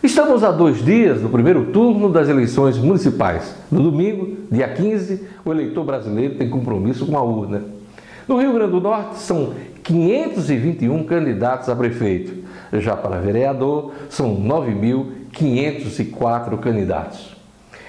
[0.00, 3.52] Estamos a dois dias do primeiro turno das eleições municipais.
[3.68, 7.64] No domingo, dia 15, o eleitor brasileiro tem compromisso com a urna.
[8.28, 12.32] No Rio Grande do Norte, são 521 candidatos a prefeito.
[12.74, 17.36] Já para vereador, são 9.504 candidatos.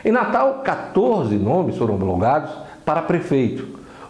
[0.04, 2.50] Em Natal, 14 nomes foram homologados
[2.84, 3.68] para prefeito.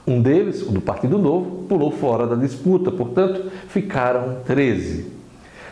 [0.08, 5.19] Um deles, o do Partido Novo, pulou fora da disputa, portanto, ficaram 13.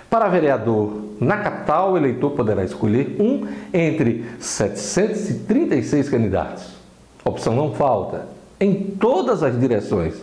[0.09, 6.77] Para vereador na capital, o eleitor poderá escolher um entre 736 candidatos.
[7.25, 8.27] Opção não falta,
[8.59, 10.15] em todas as direções,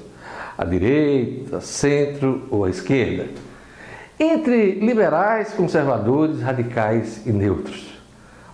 [0.56, 3.26] à direita, centro ou à esquerda,
[4.18, 7.92] entre liberais, conservadores, radicais e neutros.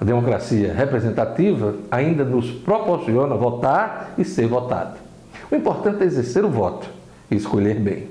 [0.01, 4.99] A democracia representativa ainda nos proporciona votar e ser votado.
[5.51, 6.89] O importante é exercer o voto
[7.31, 8.10] e escolher bem.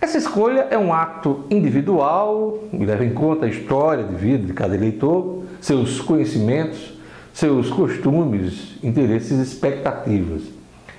[0.00, 4.74] Essa escolha é um ato individual leva em conta a história de vida de cada
[4.74, 6.94] eleitor, seus conhecimentos,
[7.32, 10.42] seus costumes, interesses e expectativas.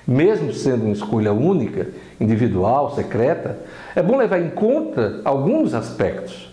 [0.06, 1.88] Mesmo sendo uma escolha única,
[2.20, 3.58] individual, secreta,
[3.94, 6.48] é bom levar em conta alguns aspectos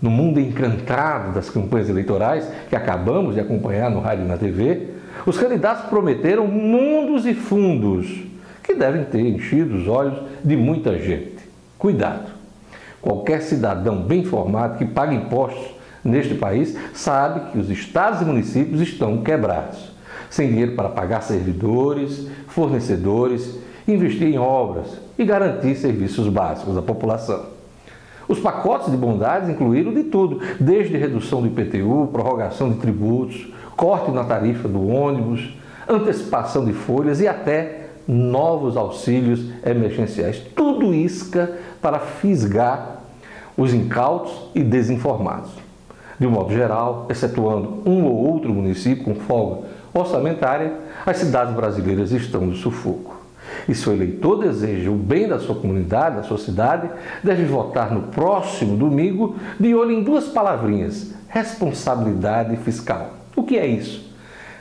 [0.00, 4.88] no mundo encantado das campanhas eleitorais que acabamos de acompanhar no rádio e na TV,
[5.26, 8.06] os candidatos prometeram mundos e fundos
[8.62, 11.29] que devem ter enchido os olhos de muita gente.
[11.80, 12.32] Cuidado!
[13.00, 18.82] Qualquer cidadão bem informado que paga impostos neste país sabe que os estados e municípios
[18.82, 19.90] estão quebrados,
[20.28, 24.88] sem dinheiro para pagar servidores, fornecedores, investir em obras
[25.18, 27.46] e garantir serviços básicos à população.
[28.28, 34.10] Os pacotes de bondades incluíram de tudo, desde redução do IPTU, prorrogação de tributos, corte
[34.10, 35.56] na tarifa do ônibus,
[35.88, 40.42] antecipação de folhas e até novos auxílios emergenciais.
[40.54, 43.00] Tudo isca para fisgar
[43.56, 45.50] os incautos e desinformados.
[46.18, 49.62] De um modo geral, excetuando um ou outro município com folga
[49.92, 50.72] orçamentária,
[51.04, 53.20] as cidades brasileiras estão no sufoco.
[53.68, 56.88] E se o eleitor deseja o bem da sua comunidade, da sua cidade,
[57.22, 63.14] deve votar no próximo domingo de olho em duas palavrinhas: responsabilidade fiscal.
[63.34, 64.10] O que é isso?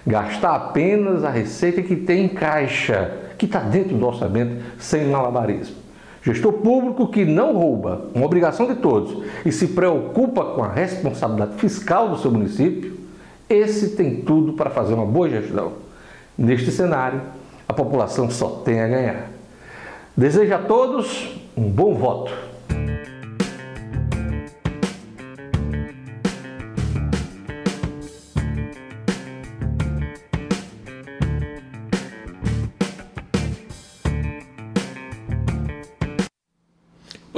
[0.07, 5.78] Gastar apenas a receita que tem em caixa, que está dentro do orçamento, sem malabarismo.
[6.21, 11.55] Gestor público que não rouba, uma obrigação de todos, e se preocupa com a responsabilidade
[11.57, 12.97] fiscal do seu município,
[13.49, 15.73] esse tem tudo para fazer uma boa gestão.
[16.37, 17.21] Neste cenário,
[17.67, 19.29] a população só tem a ganhar.
[20.15, 22.48] Desejo a todos um bom voto.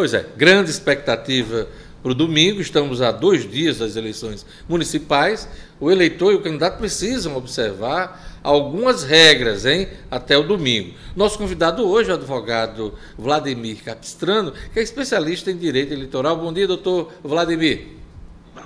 [0.02, 1.68] Pois é, grande expectativa
[2.02, 2.60] para o domingo.
[2.60, 5.48] Estamos a dois dias das eleições municipais.
[5.80, 10.96] O eleitor e o candidato precisam observar algumas regras, hein, até o domingo.
[11.16, 16.36] Nosso convidado hoje é o advogado Vladimir Capistrano, que é especialista em direito eleitoral.
[16.36, 17.90] Bom dia, doutor Vladimir.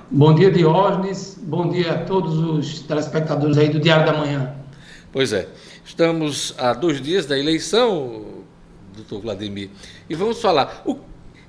[0.10, 1.38] Bom dia, Diógenes.
[1.42, 4.56] Bom dia a todos os telespectadores aí do Diário da Manhã.
[5.12, 5.50] Pois é,
[5.84, 8.24] estamos a dois dias da eleição,
[8.96, 9.70] doutor Vladimir,
[10.10, 10.82] e vamos falar.
[10.86, 10.98] O,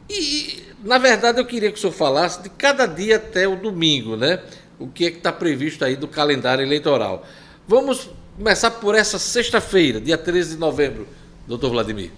[0.09, 4.17] e, na verdade, eu queria que o senhor falasse de cada dia até o domingo,
[4.17, 4.41] né?
[4.79, 7.25] O que é que está previsto aí do calendário eleitoral.
[7.67, 11.09] Vamos começar por essa sexta-feira, dia 13 de novembro,
[11.47, 12.11] doutor Vladimir.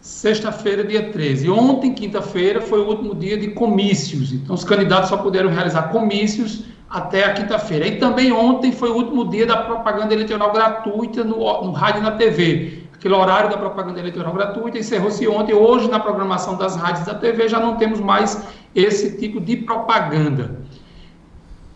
[0.00, 1.48] Sexta-feira, dia 13.
[1.48, 4.32] Ontem, quinta-feira, foi o último dia de comícios.
[4.32, 7.86] Então, os candidatos só puderam realizar comícios até a quinta-feira.
[7.88, 12.04] E também ontem foi o último dia da propaganda eleitoral gratuita no, no rádio e
[12.04, 12.83] na TV.
[12.94, 15.54] Aquele horário da propaganda eleitoral gratuita encerrou-se ontem.
[15.54, 20.60] Hoje, na programação das rádios da TV, já não temos mais esse tipo de propaganda.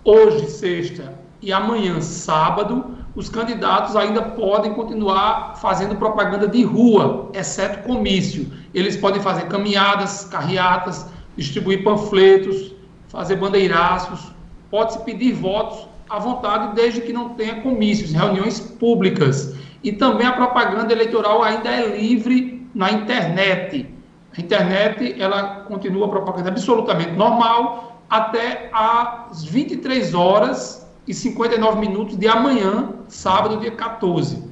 [0.04, 7.86] Hoje, sexta, e amanhã, sábado, os candidatos ainda podem continuar fazendo propaganda de rua, exceto
[7.86, 8.50] comício.
[8.72, 12.72] Eles podem fazer caminhadas, carreatas, distribuir panfletos,
[13.08, 14.32] fazer bandeiraços,
[14.70, 19.54] pode-se pedir votos à vontade, desde que não tenha comícios, reuniões públicas.
[19.82, 23.88] E também a propaganda eleitoral ainda é livre na internet.
[24.36, 32.16] A internet, ela continua a propaganda absolutamente normal até às 23 horas e 59 minutos
[32.16, 34.44] de amanhã, sábado, dia 14.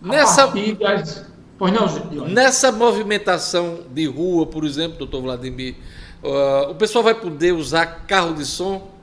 [0.00, 0.46] Nessa,
[0.78, 1.24] das...
[1.58, 5.76] pois não, nessa movimentação de rua, por exemplo, doutor Vladimir,
[6.22, 8.93] uh, o pessoal vai poder usar carro de som?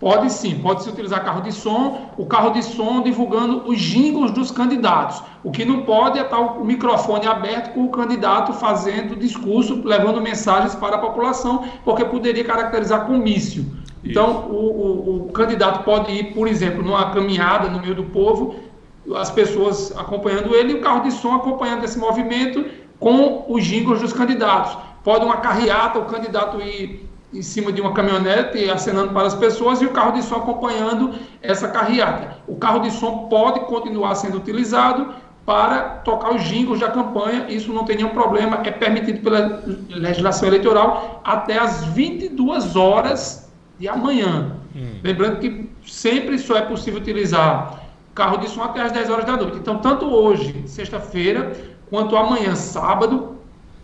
[0.00, 4.30] Pode sim, pode se utilizar carro de som, o carro de som divulgando os jingles
[4.30, 5.22] dos candidatos.
[5.44, 10.18] O que não pode é estar o microfone aberto com o candidato fazendo discurso, levando
[10.18, 13.66] mensagens para a população, porque poderia caracterizar comício.
[14.02, 18.54] Então, o, o, o, candidato pode ir, por exemplo, numa caminhada no meio do povo,
[19.16, 22.64] as pessoas acompanhando ele, e o carro de som acompanhando esse movimento,
[22.98, 24.78] com os jingles dos candidatos.
[25.04, 29.80] Pode uma carreata, o candidato ir em cima de uma caminhonete acenando para as pessoas
[29.80, 32.38] e o carro de som acompanhando essa carreata.
[32.46, 35.14] O carro de som pode continuar sendo utilizado
[35.46, 40.48] para tocar os jingles da campanha, isso não tem nenhum problema, é permitido pela legislação
[40.48, 44.56] eleitoral até as 22 horas de amanhã.
[44.76, 45.00] Hum.
[45.02, 47.80] Lembrando que sempre só é possível utilizar
[48.14, 49.56] carro de som até as 10 horas da noite.
[49.56, 51.52] Então, tanto hoje, sexta-feira,
[51.88, 53.39] quanto amanhã, sábado,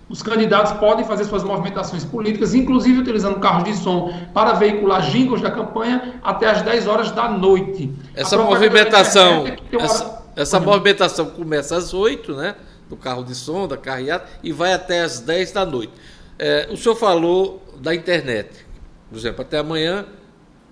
[0.08, 5.42] os candidatos podem fazer suas movimentações políticas, inclusive utilizando carros de som para veicular jingles
[5.42, 7.92] da campanha até as 10 horas da noite.
[8.14, 12.54] Essa movimentação, essa, essa movimentação começa às 8, né?
[12.88, 15.92] Do carro de som, da carreata, e vai até às 10 da noite.
[16.38, 18.64] É, o senhor falou da internet.
[19.10, 20.06] Por exemplo, até amanhã,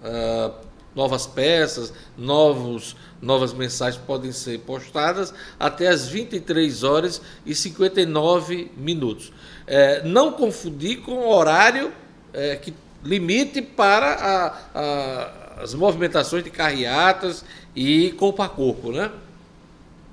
[0.05, 0.53] uh,
[0.95, 9.33] novas peças, novos novas mensagens podem ser postadas até as 23 horas e 59 minutos.
[9.67, 11.93] É, não confundir com o horário
[12.33, 19.11] é, que limite para a, a, as movimentações de carreatas e corpo a corpo, né?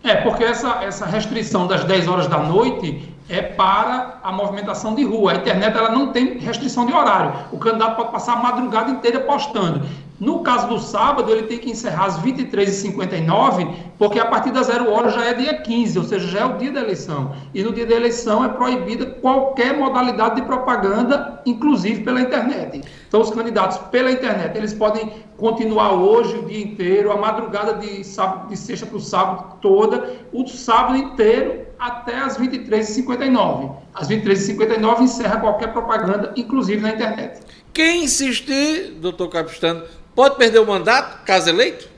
[0.03, 5.03] É, porque essa, essa restrição das 10 horas da noite é para a movimentação de
[5.03, 5.33] rua.
[5.33, 7.33] A internet ela não tem restrição de horário.
[7.51, 9.85] O candidato pode passar a madrugada inteira postando.
[10.21, 14.91] No caso do sábado, ele tem que encerrar às 23h59, porque a partir das zero
[14.91, 17.33] hora já é dia 15, ou seja, já é o dia da eleição.
[17.55, 22.83] E no dia da eleição é proibida qualquer modalidade de propaganda, inclusive pela internet.
[23.11, 28.05] Então, os candidatos pela internet, eles podem continuar hoje o dia inteiro, a madrugada de,
[28.05, 33.75] sábado, de sexta para o sábado toda, o sábado inteiro até as 23h59.
[33.93, 37.41] Às 23h59 encerra qualquer propaganda, inclusive na internet.
[37.73, 39.83] Quem insistir, doutor Capistano,
[40.15, 41.89] Pode perder o mandato, caso eleito?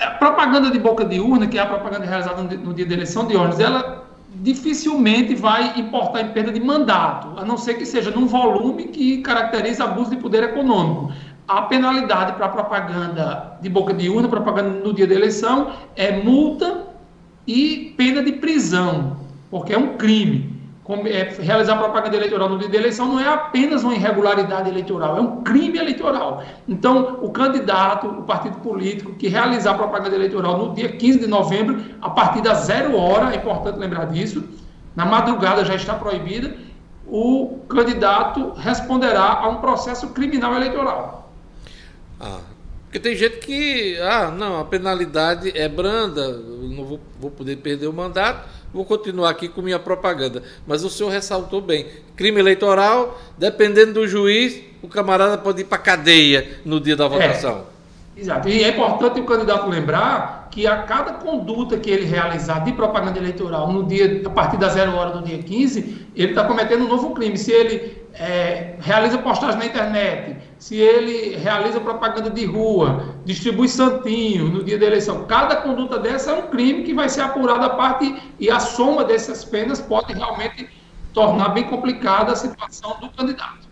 [0.00, 2.94] A é, propaganda de boca de urna, que é a propaganda realizada no dia da
[2.94, 7.84] eleição de ônibus, ela dificilmente vai importar em perda de mandato, a não ser que
[7.84, 11.12] seja num volume que caracteriza abuso de poder econômico.
[11.48, 16.86] A penalidade para propaganda de boca de urna, propaganda no dia da eleição, é multa
[17.46, 19.16] e pena de prisão,
[19.50, 20.59] porque é um crime
[21.40, 25.42] realizar propaganda eleitoral no dia da eleição não é apenas uma irregularidade eleitoral, é um
[25.42, 26.42] crime eleitoral.
[26.68, 31.80] Então, o candidato, o partido político que realizar propaganda eleitoral no dia 15 de novembro,
[32.00, 34.44] a partir das zero hora, é importante lembrar disso,
[34.96, 36.54] na madrugada já está proibida,
[37.06, 41.30] o candidato responderá a um processo criminal eleitoral.
[42.20, 42.38] Ah,
[42.90, 47.86] porque tem gente que, ah, não, a penalidade é branda, não vou, vou poder perder
[47.86, 50.42] o mandato vou continuar aqui com minha propaganda.
[50.66, 55.78] Mas o senhor ressaltou bem: crime eleitoral, dependendo do juiz, o camarada pode ir para
[55.78, 57.64] cadeia no dia da é, votação.
[58.16, 58.48] É, exato.
[58.48, 63.18] E é importante o candidato lembrar que a cada conduta que ele realizar de propaganda
[63.18, 66.88] eleitoral no dia, a partir da zero hora do dia 15, ele está cometendo um
[66.88, 67.38] novo crime.
[67.38, 74.48] Se ele é, realiza postagem na internet, se ele realiza propaganda de rua, distribui santinho
[74.48, 77.70] no dia da eleição, cada conduta dessa é um crime que vai ser apurado a
[77.70, 80.68] parte e a soma dessas penas pode realmente
[81.12, 83.68] tornar bem complicada a situação do candidato.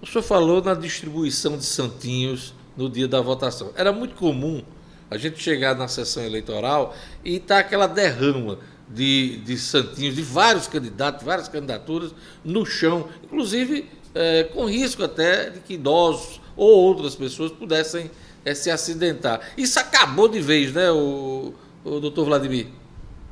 [0.00, 3.72] O senhor falou na distribuição de santinhos no dia da votação.
[3.76, 4.62] Era muito comum
[5.10, 6.94] a gente chegar na sessão eleitoral
[7.24, 8.58] e estar tá aquela derrama
[8.90, 15.50] de, de santinhos de vários candidatos, várias candidaturas no chão, inclusive é, com risco até
[15.50, 18.10] de que idosos ou outras pessoas pudessem
[18.44, 19.40] é, se acidentar.
[19.56, 21.52] Isso acabou de vez, né, o,
[21.84, 22.68] o doutor Vladimir?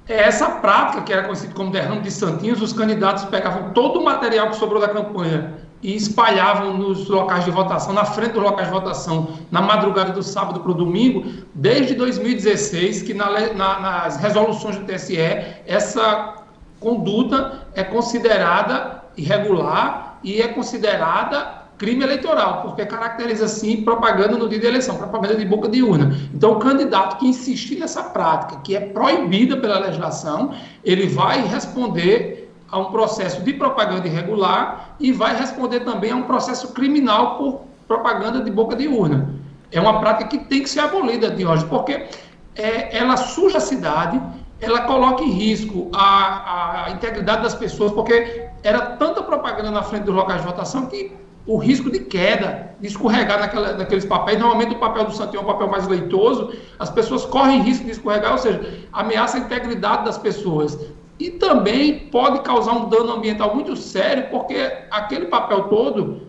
[0.08, 4.04] É essa prática, que era conhecida como derrame de santinhos, os candidatos pegavam todo o
[4.04, 8.66] material que sobrou da campanha e espalhavam nos locais de votação, na frente dos locais
[8.66, 14.16] de votação, na madrugada do sábado para o domingo, desde 2016, que na, na, nas
[14.16, 15.16] resoluções do TSE,
[15.64, 16.42] essa
[16.80, 24.58] conduta é considerada irregular e é considerada crime eleitoral, porque caracteriza sim propaganda no dia
[24.58, 26.18] da eleição, propaganda de boca de urna.
[26.34, 32.45] Então, o candidato que insistir nessa prática, que é proibida pela legislação, ele vai responder
[32.70, 37.60] a um processo de propaganda irregular e vai responder também a um processo criminal por
[37.86, 39.34] propaganda de boca de urna.
[39.70, 42.06] É uma prática que tem que ser abolida, de hoje, porque
[42.54, 44.20] é, ela suja a cidade,
[44.60, 50.04] ela coloca em risco a, a integridade das pessoas, porque era tanta propaganda na frente
[50.04, 51.12] dos locais de votação que
[51.46, 55.42] o risco de queda, de escorregar naquela, naqueles papéis, normalmente o papel do Santinho é
[55.42, 58.60] um papel mais leitoso, as pessoas correm risco de escorregar, ou seja,
[58.92, 60.76] ameaça a integridade das pessoas.
[61.18, 64.56] E também pode causar um dano ambiental muito sério, porque
[64.90, 66.22] aquele papel todo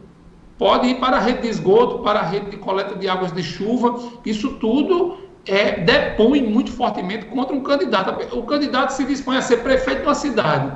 [0.58, 3.44] pode ir para a rede de esgoto, para a rede de coleta de águas de
[3.44, 4.00] chuva.
[4.26, 8.38] Isso tudo é, depõe muito fortemente contra um candidato.
[8.38, 10.72] O candidato se dispõe a ser prefeito de uma cidade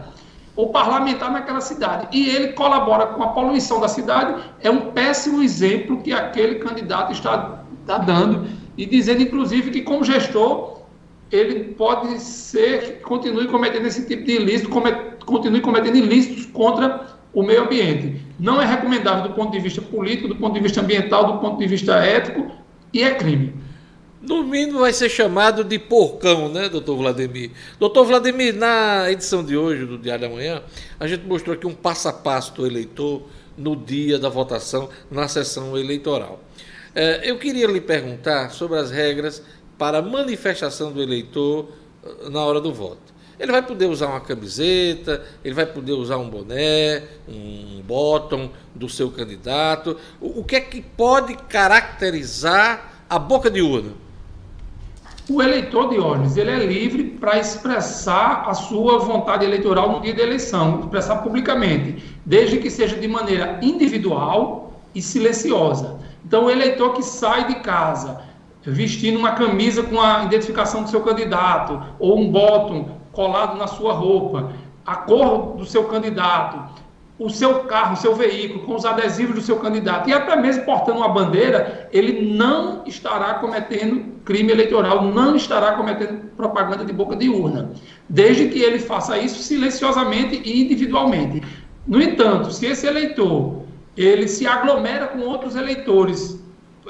[0.56, 5.42] ou parlamentar naquela cidade e ele colabora com a poluição da cidade, é um péssimo
[5.42, 8.48] exemplo que aquele candidato está, está dando
[8.78, 10.81] e dizendo, inclusive, que como gestor
[11.32, 14.70] ele pode ser que continue cometendo esse tipo de ilícito,
[15.26, 18.22] continue cometendo ilícitos contra o meio ambiente.
[18.40, 21.58] Não é recomendável do ponto de vista político, do ponto de vista ambiental, do ponto
[21.58, 22.52] de vista ético
[22.94, 23.56] e é crime.
[24.22, 27.52] No mínimo vai ser chamado de porcão, né, doutor Vladimir?
[27.80, 30.62] Doutor Vladimir, na edição de hoje do Diário da Manhã,
[31.00, 33.24] a gente mostrou aqui um passo a passo do eleitor
[33.58, 36.40] no dia da votação, na sessão eleitoral.
[36.94, 39.42] É, eu queria lhe perguntar sobre as regras
[39.82, 41.66] para a manifestação do eleitor
[42.06, 43.12] eh, na hora do voto.
[43.40, 48.88] Ele vai poder usar uma camiseta, ele vai poder usar um boné, um bottom do
[48.88, 49.98] seu candidato.
[50.22, 53.94] O, que é que pode caracterizar a boca de urna?
[55.28, 60.22] O eleitor, Diógenes, ele é livre para expressar a sua vontade eleitoral no dia da
[60.22, 66.00] eleição, expressar publicamente, desde que seja de maneira individual e silenciosa.
[66.24, 68.30] Então, o eleitor que sai de casa
[68.64, 73.94] vestindo uma camisa com a identificação do seu candidato, ou um bottom colado na sua
[73.94, 74.52] roupa,
[74.86, 76.82] a cor do seu candidato,
[77.18, 80.66] o seu carro, o seu veículo, com os adesivos do seu candidato, e até mesmo
[80.66, 87.16] portando uma bandeira, ele não estará cometendo crime eleitoral, não estará cometendo propaganda de boca
[87.16, 87.72] de urna,
[88.10, 91.44] desde que ele faça isso silenciosamente e individualmente.
[91.88, 93.62] No entanto, se esse eleitor
[93.96, 96.42] ele se aglomera com outros eleitores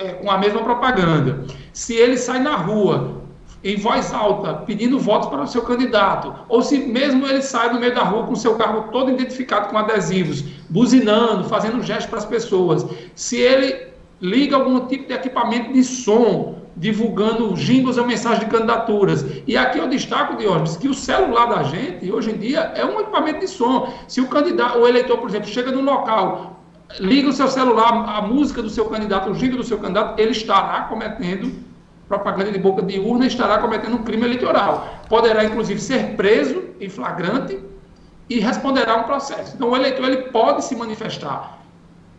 [0.01, 3.21] é, com a mesma propaganda, se ele sai na rua
[3.63, 7.79] em voz alta, pedindo votos para o seu candidato, ou se mesmo ele sai no
[7.79, 12.17] meio da rua com o seu carro todo identificado com adesivos, buzinando, fazendo gestos para
[12.17, 12.83] as pessoas,
[13.13, 19.23] se ele liga algum tipo de equipamento de som, divulgando jingles ou mensagens de candidaturas.
[19.45, 22.99] E aqui eu destaco, Diógenes, que o celular da gente, hoje em dia, é um
[22.99, 23.93] equipamento de som.
[24.07, 26.60] Se o candidato, o eleitor, por exemplo, chega no local,
[26.99, 30.31] liga o seu celular, a música do seu candidato, o jingle do seu candidato, ele
[30.31, 31.71] estará cometendo
[32.11, 34.99] propaganda de boca de urna estará cometendo um crime eleitoral.
[35.07, 37.57] Poderá, inclusive, ser preso em flagrante
[38.29, 39.55] e responderá um processo.
[39.55, 41.59] Então, o eleitor ele pode se manifestar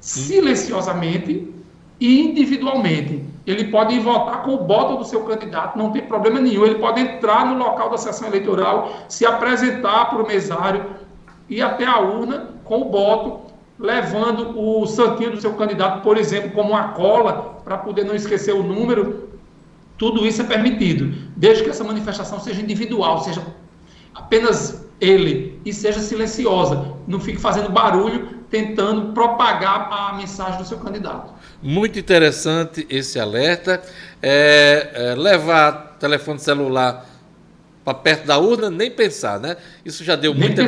[0.01, 1.55] silenciosamente
[2.01, 3.23] e individualmente.
[3.47, 6.65] Ele pode ir votar com o voto do seu candidato, não tem problema nenhum.
[6.65, 10.87] Ele pode entrar no local da sessão eleitoral, se apresentar para o mesário,
[11.51, 13.52] ir até a urna com o voto,
[13.83, 18.55] levando o santinho do seu candidato, por exemplo, como uma cola, para poder não esquecer
[18.55, 19.29] o número,
[19.99, 23.45] tudo isso é permitido, desde que essa manifestação seja individual, seja
[24.15, 30.79] apenas ele e seja silenciosa, não fique fazendo barulho tentando propagar a mensagem do seu
[30.79, 31.33] candidato.
[31.63, 33.83] Muito interessante esse alerta.
[34.23, 37.07] É, é, levar telefone celular
[37.85, 39.57] para perto da urna, nem pensar, né?
[39.85, 40.63] Isso já deu muita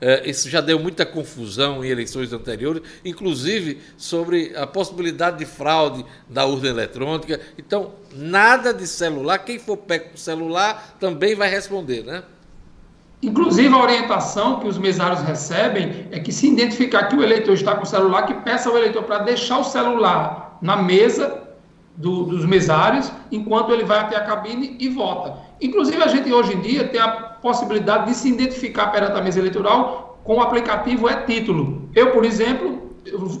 [0.00, 6.04] é, isso já deu muita confusão em eleições anteriores, inclusive sobre a possibilidade de fraude
[6.28, 7.40] da urna eletrônica.
[7.58, 9.38] Então, nada de celular.
[9.38, 12.22] Quem for pego com celular também vai responder, né?
[13.22, 17.76] Inclusive, a orientação que os mesários recebem é que, se identificar que o eleitor está
[17.76, 21.40] com o celular, que peça ao eleitor para deixar o celular na mesa
[21.96, 25.36] do, dos mesários, enquanto ele vai até a cabine e vota.
[25.62, 29.38] Inclusive, a gente hoje em dia tem a possibilidade de se identificar perante a mesa
[29.38, 31.88] eleitoral com o aplicativo é-título.
[31.94, 32.82] Eu, por exemplo,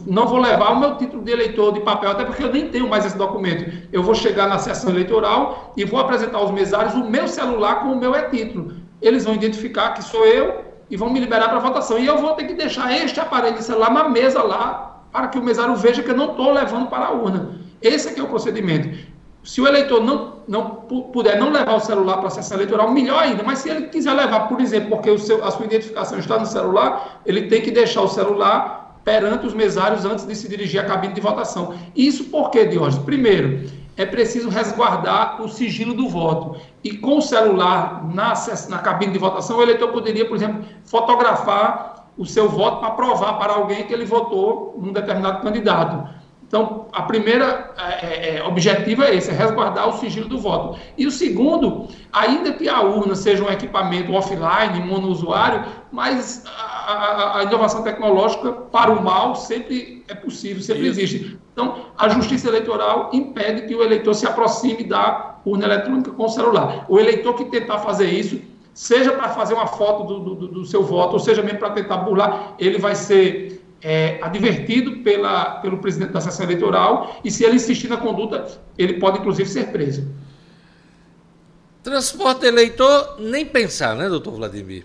[0.06, 2.88] não vou levar o meu título de eleitor de papel, até porque eu nem tenho
[2.88, 3.88] mais esse documento.
[3.92, 7.88] Eu vou chegar na sessão eleitoral e vou apresentar aos mesários o meu celular com
[7.88, 8.72] o meu é-título.
[9.00, 11.98] Eles vão identificar que sou eu e vão me liberar para votação.
[11.98, 15.38] E eu vou ter que deixar este aparelho de celular na mesa lá, para que
[15.38, 17.60] o mesário veja que eu não estou levando para a urna.
[17.80, 19.11] Esse aqui é o procedimento.
[19.44, 20.70] Se o eleitor não, não
[21.12, 23.42] puder não levar o celular para a sessão eleitoral, melhor ainda.
[23.42, 27.20] Mas se ele quiser levar, por exemplo, porque seu, a sua identificação está no celular,
[27.26, 31.12] ele tem que deixar o celular perante os mesários antes de se dirigir à cabine
[31.12, 31.74] de votação.
[31.94, 33.04] Isso por quê, Diógenes?
[33.04, 36.56] Primeiro, é preciso resguardar o sigilo do voto.
[36.82, 38.34] E com o celular na,
[38.68, 43.38] na cabine de votação, o eleitor poderia, por exemplo, fotografar o seu voto para provar
[43.38, 46.08] para alguém que ele votou num determinado candidato.
[46.52, 50.78] Então, a primeira é, é, é, objetivo é esse, é resguardar o sigilo do voto.
[50.98, 57.38] E o segundo, ainda que a urna seja um equipamento offline, monousuário, mas a, a,
[57.38, 61.00] a inovação tecnológica para o mal sempre é possível, sempre Isso.
[61.00, 61.38] existe.
[61.54, 66.28] Então, a justiça eleitoral impede que o eleitor se aproxime da urna eletrônica com o
[66.28, 66.84] celular.
[66.86, 68.38] O eleitor que tentar fazer isso,
[68.74, 71.96] seja para fazer uma foto do, do, do seu voto, ou seja mesmo para tentar
[71.96, 77.56] burlar, ele vai ser é, advertido pela, pelo presidente da sessão eleitoral e se ele
[77.56, 78.46] insistir na conduta,
[78.78, 80.08] ele pode inclusive ser preso.
[81.82, 84.84] Transporte de eleitor, nem pensar, né, doutor Vladimir?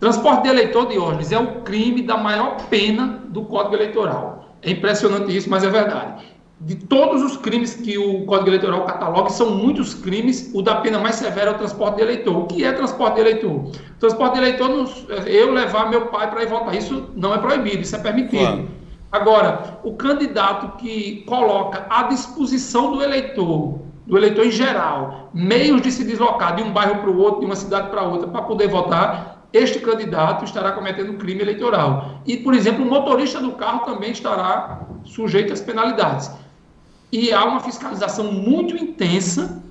[0.00, 4.56] Transporte de eleitor, Diógenes, é o crime da maior pena do Código Eleitoral.
[4.62, 6.24] É impressionante isso, mas é verdade.
[6.60, 10.98] De todos os crimes que o Código Eleitoral cataloga, são muitos crimes, o da pena
[10.98, 12.36] mais severa é o transporte de eleitor.
[12.36, 13.70] O que é transporte de eleitor?
[14.00, 14.88] Transporte de eleitor,
[15.26, 18.40] eu levar meu pai para ir votar, isso não é proibido, isso é permitido.
[18.40, 18.68] Claro.
[19.12, 25.92] Agora, o candidato que coloca à disposição do eleitor, do eleitor em geral, meios de
[25.92, 28.68] se deslocar de um bairro para o outro, de uma cidade para outra, para poder
[28.68, 32.20] votar, este candidato estará cometendo crime eleitoral.
[32.26, 36.30] E, por exemplo, o motorista do carro também estará sujeito às penalidades.
[37.10, 39.62] E há uma fiscalização muito intensa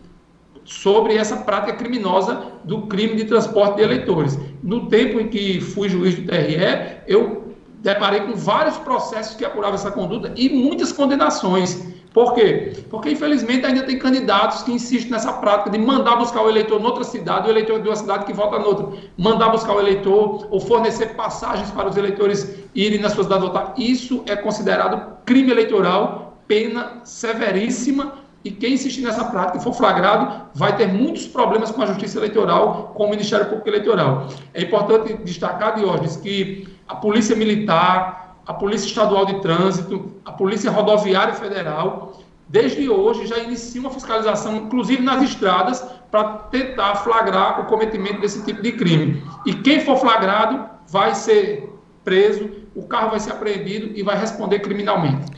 [0.63, 4.37] sobre essa prática criminosa do crime de transporte de eleitores.
[4.61, 9.75] No tempo em que fui juiz do TRE, eu deparei com vários processos que apuravam
[9.75, 11.95] essa conduta e muitas condenações.
[12.13, 12.73] Por quê?
[12.89, 17.03] Porque, infelizmente, ainda tem candidatos que insistem nessa prática de mandar buscar o eleitor noutra
[17.03, 21.15] cidade, o eleitor de uma cidade que vota noutra, mandar buscar o eleitor ou fornecer
[21.15, 23.73] passagens para os eleitores irem na sua cidade votar.
[23.77, 30.49] Isso é considerado crime eleitoral, pena severíssima, e quem insistir nessa prática e for flagrado
[30.53, 34.27] vai ter muitos problemas com a Justiça Eleitoral, com o Ministério Público Eleitoral.
[34.53, 40.71] É importante destacar, Diógenes, que a Polícia Militar, a Polícia Estadual de Trânsito, a Polícia
[40.71, 47.65] Rodoviária Federal, desde hoje já inicia uma fiscalização, inclusive nas estradas, para tentar flagrar o
[47.65, 49.21] cometimento desse tipo de crime.
[49.45, 51.69] E quem for flagrado vai ser
[52.05, 55.36] preso, o carro vai ser apreendido e vai responder criminalmente.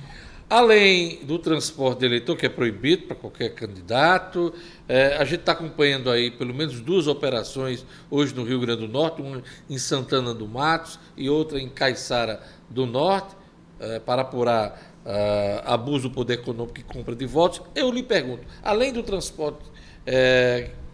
[0.49, 4.51] Além do transporte de eleitor, que é proibido para qualquer candidato,
[4.87, 8.91] é, a gente está acompanhando aí pelo menos duas operações hoje no Rio Grande do
[8.91, 13.35] Norte, uma em Santana do Matos e outra em Caiçara do Norte,
[13.79, 17.61] é, para apurar é, abuso do poder econômico e compra de votos.
[17.75, 19.69] Eu lhe pergunto, além do transporte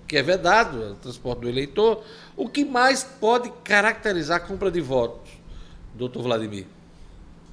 [0.06, 2.03] que é vedado, o transporte do eleitor,
[2.36, 5.32] o que mais pode caracterizar a compra de votos,
[5.93, 6.74] doutor Vladimir?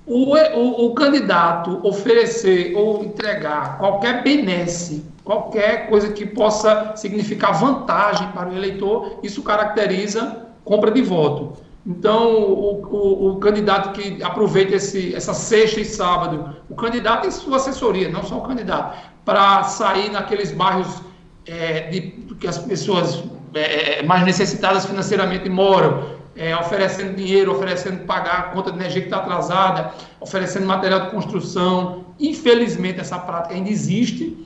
[0.06, 8.26] O, o, o, candidato oferecer ou entregar qualquer benesse, qualquer coisa que possa significar vantagem
[8.32, 11.62] para o eleitor, isso caracteriza compra de voto.
[11.86, 17.32] Então, o, o, o candidato que aproveita esse, essa sexta e sábado, o candidato e
[17.32, 21.02] sua assessoria, não só o candidato, para sair naqueles bairros
[21.46, 22.00] é, de,
[22.38, 23.24] que as pessoas
[23.54, 29.08] é, mais necessitadas financeiramente moram, é, oferecendo dinheiro, oferecendo pagar a conta de energia que
[29.08, 32.06] está atrasada, oferecendo material de construção.
[32.18, 34.36] Infelizmente, essa prática ainda existe.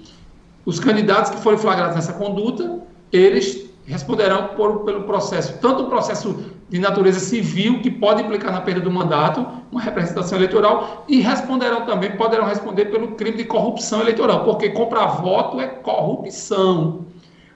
[0.64, 2.80] Os candidatos que forem flagrados nessa conduta,
[3.12, 8.61] eles responderão por, pelo processo, tanto o processo de natureza civil, que pode implicar na
[8.61, 14.01] perda do mandato, uma representação eleitoral, e responderão também, poderão responder pelo crime de corrupção
[14.01, 17.07] eleitoral, porque comprar voto é corrupção.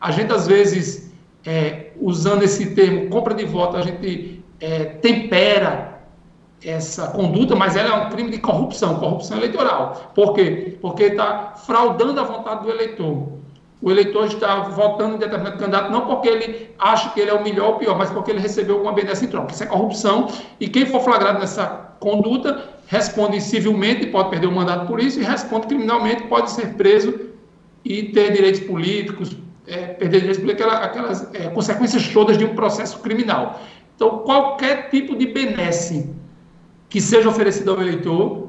[0.00, 1.09] A gente, às vezes,
[1.45, 5.91] é, usando esse termo compra de voto, a gente é, tempera
[6.62, 10.12] essa conduta, mas ela é um crime de corrupção, corrupção eleitoral.
[10.14, 10.76] Por quê?
[10.80, 13.41] Porque está fraudando a vontade do eleitor.
[13.82, 17.43] O eleitor está votando em determinado candidato não porque ele acha que ele é o
[17.43, 19.53] melhor ou o pior, mas porque ele recebeu alguma benesse em troca.
[19.53, 20.26] Isso é corrupção.
[20.61, 21.66] E quem for flagrado nessa
[21.99, 27.18] conduta responde civilmente, pode perder o mandato por isso, e responde criminalmente, pode ser preso
[27.82, 29.34] e ter direitos políticos,
[29.70, 33.60] é, perder direitos políticos, aquelas, aquelas é, consequências todas de um processo criminal.
[33.94, 36.10] Então, qualquer tipo de benesse
[36.88, 38.48] que seja oferecido ao eleitor,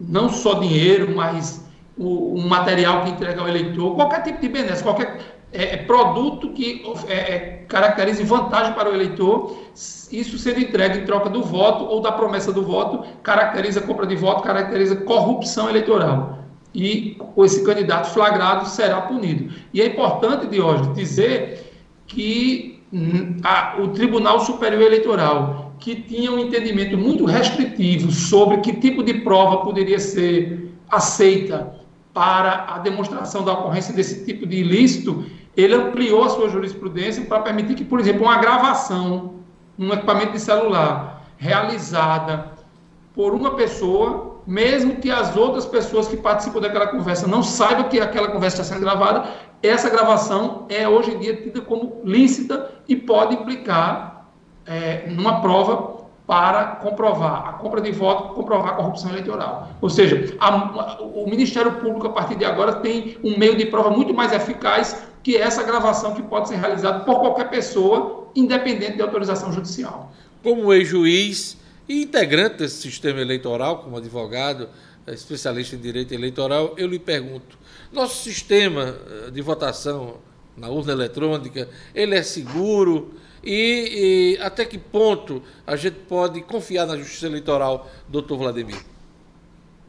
[0.00, 1.62] não só dinheiro, mas
[1.96, 5.20] o, material que entrega ao eleitor, qualquer tipo de benesse, qualquer
[5.52, 11.04] é, é produto que é, é, caracterize vantagem para o eleitor, isso sendo entregue em
[11.04, 16.43] troca do voto ou da promessa do voto, caracteriza compra de voto, caracteriza corrupção eleitoral
[16.74, 19.54] e esse candidato flagrado será punido.
[19.72, 21.72] E é importante, Diógenes, dizer
[22.06, 28.72] que hum, a, o Tribunal Superior Eleitoral, que tinha um entendimento muito restritivo sobre que
[28.72, 31.74] tipo de prova poderia ser aceita
[32.12, 35.24] para a demonstração da ocorrência desse tipo de ilícito,
[35.56, 39.34] ele ampliou a sua jurisprudência para permitir que, por exemplo, uma gravação
[39.78, 42.52] num equipamento de celular realizada
[43.14, 48.00] por uma pessoa mesmo que as outras pessoas que participam daquela conversa não saibam que
[48.00, 49.28] aquela conversa está sendo gravada,
[49.62, 54.28] essa gravação é hoje em dia tida como lícita e pode implicar
[54.66, 55.94] é, numa prova
[56.26, 59.68] para comprovar a compra de voto, comprovar a corrupção eleitoral.
[59.80, 60.56] Ou seja, a,
[61.00, 65.06] o Ministério Público, a partir de agora, tem um meio de prova muito mais eficaz
[65.22, 70.12] que essa gravação que pode ser realizada por qualquer pessoa, independente de autorização judicial.
[70.42, 74.68] Como ex-juiz, e integrante desse sistema eleitoral, como advogado,
[75.06, 77.58] eh, especialista em direito eleitoral, eu lhe pergunto:
[77.92, 80.18] nosso sistema eh, de votação
[80.56, 86.86] na urna eletrônica, ele é seguro e, e até que ponto a gente pode confiar
[86.86, 88.78] na justiça eleitoral, doutor Vladimir?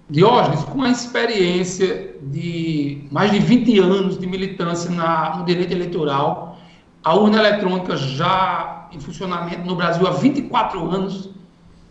[0.09, 6.59] Diógenes, com a experiência de mais de 20 anos de militância na, no direito eleitoral,
[7.03, 11.29] a urna eletrônica já em funcionamento no Brasil há 24 anos,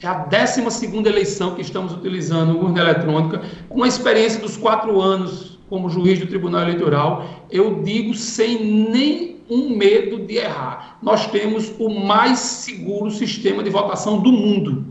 [0.05, 3.41] é a 12 eleição que estamos utilizando urna eletrônica,
[3.71, 9.75] com a experiência dos quatro anos como juiz do Tribunal Eleitoral, eu digo sem nenhum
[9.75, 10.99] medo de errar.
[11.03, 14.85] Nós temos o mais seguro sistema de votação do mundo.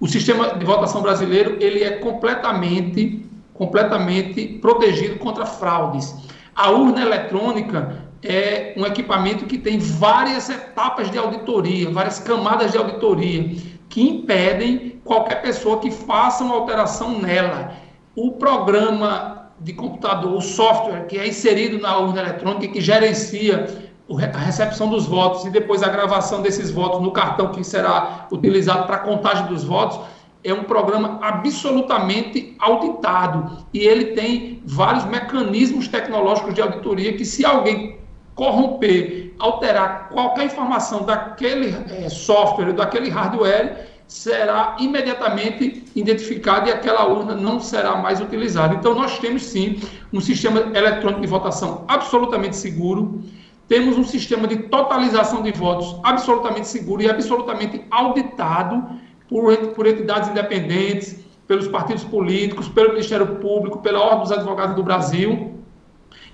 [0.00, 6.12] O sistema de votação brasileiro ele é completamente, completamente protegido contra fraudes.
[6.54, 12.78] A urna eletrônica é um equipamento que tem várias etapas de auditoria, várias camadas de
[12.78, 13.56] auditoria,
[13.88, 17.72] que impedem qualquer pessoa que faça uma alteração nela.
[18.14, 23.66] O programa de computador, o software que é inserido na urna eletrônica, que gerencia
[24.08, 28.86] a recepção dos votos e depois a gravação desses votos no cartão que será utilizado
[28.86, 29.98] para a contagem dos votos,
[30.44, 37.44] é um programa absolutamente auditado e ele tem vários mecanismos tecnológicos de auditoria que se
[37.44, 37.98] alguém
[38.36, 47.34] corromper, alterar qualquer informação daquele é, software, daquele hardware, será imediatamente identificado e aquela urna
[47.34, 48.74] não será mais utilizada.
[48.74, 49.80] Então, nós temos sim
[50.12, 53.20] um sistema eletrônico de votação absolutamente seguro,
[53.66, 58.86] temos um sistema de totalização de votos absolutamente seguro e absolutamente auditado
[59.28, 61.16] por, por entidades independentes,
[61.48, 65.55] pelos partidos políticos, pelo Ministério Público, pela Ordem dos Advogados do Brasil.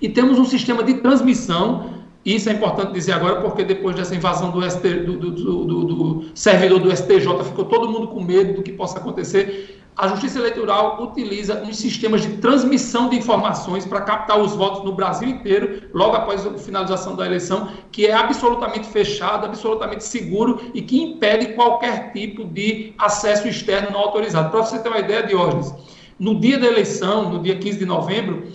[0.03, 4.49] E temos um sistema de transmissão isso é importante dizer agora, porque depois dessa invasão
[4.49, 8.63] do, ST, do, do, do, do, servidor do STJ, ficou todo mundo com medo do
[8.63, 9.81] que possa acontecer.
[9.95, 14.93] A Justiça Eleitoral utiliza uns sistemas de transmissão de informações para captar os votos no
[14.93, 20.81] Brasil inteiro, logo após a finalização da eleição, que é absolutamente fechado, absolutamente seguro e
[20.81, 24.49] que impede qualquer tipo de acesso externo não autorizado.
[24.49, 25.75] Para você ter uma ideia, Diógenes,
[26.17, 28.47] no dia da eleição, no dia 15 de novembro,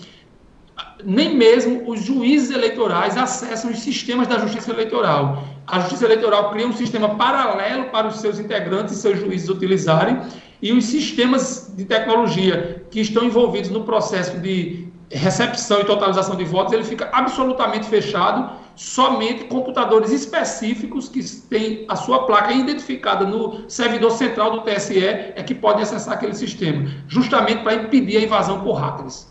[1.04, 5.44] nem mesmo os juízes eleitorais acessam os sistemas da justiça eleitoral.
[5.66, 10.20] A justiça eleitoral cria um sistema paralelo para os seus integrantes e seus juízes utilizarem,
[10.60, 16.44] e os sistemas de tecnologia que estão envolvidos no processo de recepção e totalização de
[16.44, 23.68] votos, ele fica absolutamente fechado, somente computadores específicos que têm a sua placa identificada no
[23.68, 28.60] servidor central do TSE é que podem acessar aquele sistema, justamente para impedir a invasão
[28.60, 29.26] por hackers.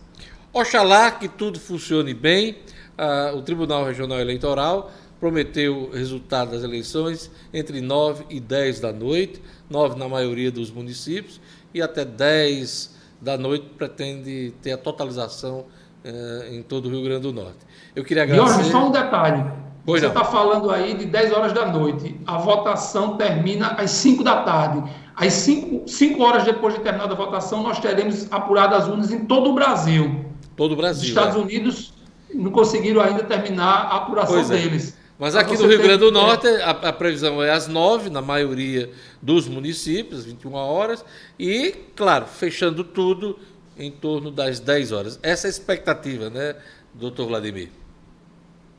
[0.59, 2.57] Oxalá que tudo funcione bem.
[2.97, 4.89] Ah, o Tribunal Regional Eleitoral
[5.19, 9.39] prometeu resultado das eleições entre 9 e 10 da noite,
[9.69, 11.39] 9 na maioria dos municípios,
[11.75, 15.65] e até 10 da noite pretende ter a totalização
[16.03, 17.59] eh, em todo o Rio Grande do Norte.
[17.95, 18.53] Eu queria agradecer.
[18.55, 19.45] Jorge, só um detalhe.
[19.85, 22.19] Pois Você está falando aí de 10 horas da noite.
[22.25, 24.83] A votação termina às 5 da tarde.
[25.15, 29.25] Às 5, 5 horas depois de terminar a votação, nós teremos apuradas as urnas em
[29.25, 30.26] todo o Brasil.
[30.57, 31.03] Todo o Brasil.
[31.03, 31.39] Os Estados é.
[31.39, 31.93] Unidos
[32.33, 34.43] não conseguiram ainda terminar a apuração é.
[34.43, 34.97] deles.
[35.19, 38.91] Mas aqui no Rio Grande do Norte, a, a, previsão é às 9, na maioria
[39.21, 41.03] dos municípios, 21 horas,
[41.39, 43.39] e, claro, fechando tudo
[43.77, 45.19] em torno das 10 horas.
[45.23, 46.55] Essa é a expectativa, né,
[46.93, 47.69] doutor Vladimir?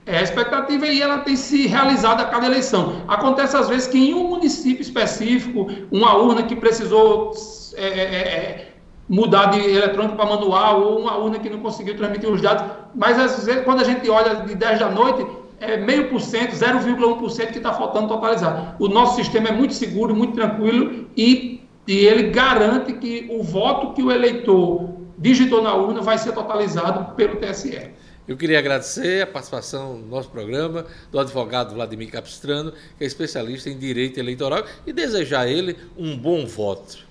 [0.06, 3.04] É, a expectativa e ela tem se realizado a cada eleição.
[3.08, 7.32] Acontece às vezes que em um município específico, uma urna que precisou
[7.74, 8.67] é, é, é
[9.08, 12.64] mudar de eletrônico para manual, ou uma urna que não conseguiu transmitir os dados.
[12.94, 15.26] Mas às vezes, quando a gente olha de 10 da noite,
[15.60, 18.76] é meio por cento, 0,1% que está faltando totalizar.
[18.78, 23.92] O nosso sistema é muito seguro, muito tranquilo e, e ele garante que o voto
[23.92, 27.90] que o eleitor digitou na urna vai ser totalizado pelo TSE.
[28.28, 33.70] Eu queria agradecer a participação no nosso programa do advogado Vladimir Capistrano, que é especialista
[33.70, 37.07] em direito eleitoral, e desejar a ele um bom voto.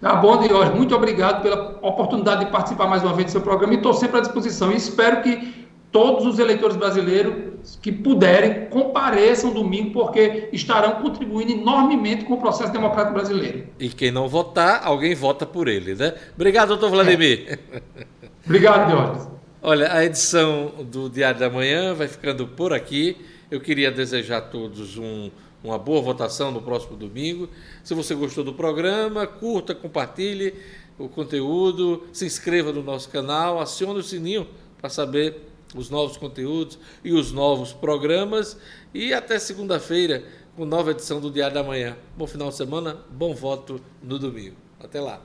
[0.00, 0.76] Tá bom, Diógenes.
[0.76, 4.18] Muito obrigado pela oportunidade de participar mais uma vez do seu programa e estou sempre
[4.18, 4.70] à disposição.
[4.70, 12.24] E espero que todos os eleitores brasileiros que puderem compareçam domingo, porque estarão contribuindo enormemente
[12.24, 13.66] com o processo democrático brasileiro.
[13.78, 16.12] E quem não votar, alguém vota por ele, né?
[16.34, 17.58] Obrigado, doutor Vladimir.
[17.72, 17.80] É.
[18.44, 19.28] Obrigado, Diógenes.
[19.62, 23.16] Olha, a edição do Diário da Manhã vai ficando por aqui.
[23.50, 25.30] Eu queria desejar a todos um
[25.66, 27.48] uma boa votação no próximo domingo.
[27.82, 30.54] Se você gostou do programa, curta, compartilhe
[30.98, 34.46] o conteúdo, se inscreva no nosso canal, acione o sininho
[34.78, 35.42] para saber
[35.74, 38.56] os novos conteúdos e os novos programas.
[38.94, 40.24] E até segunda-feira
[40.56, 41.96] com nova edição do Diário da Manhã.
[42.16, 44.56] Bom final de semana, bom voto no domingo.
[44.80, 45.20] Até lá.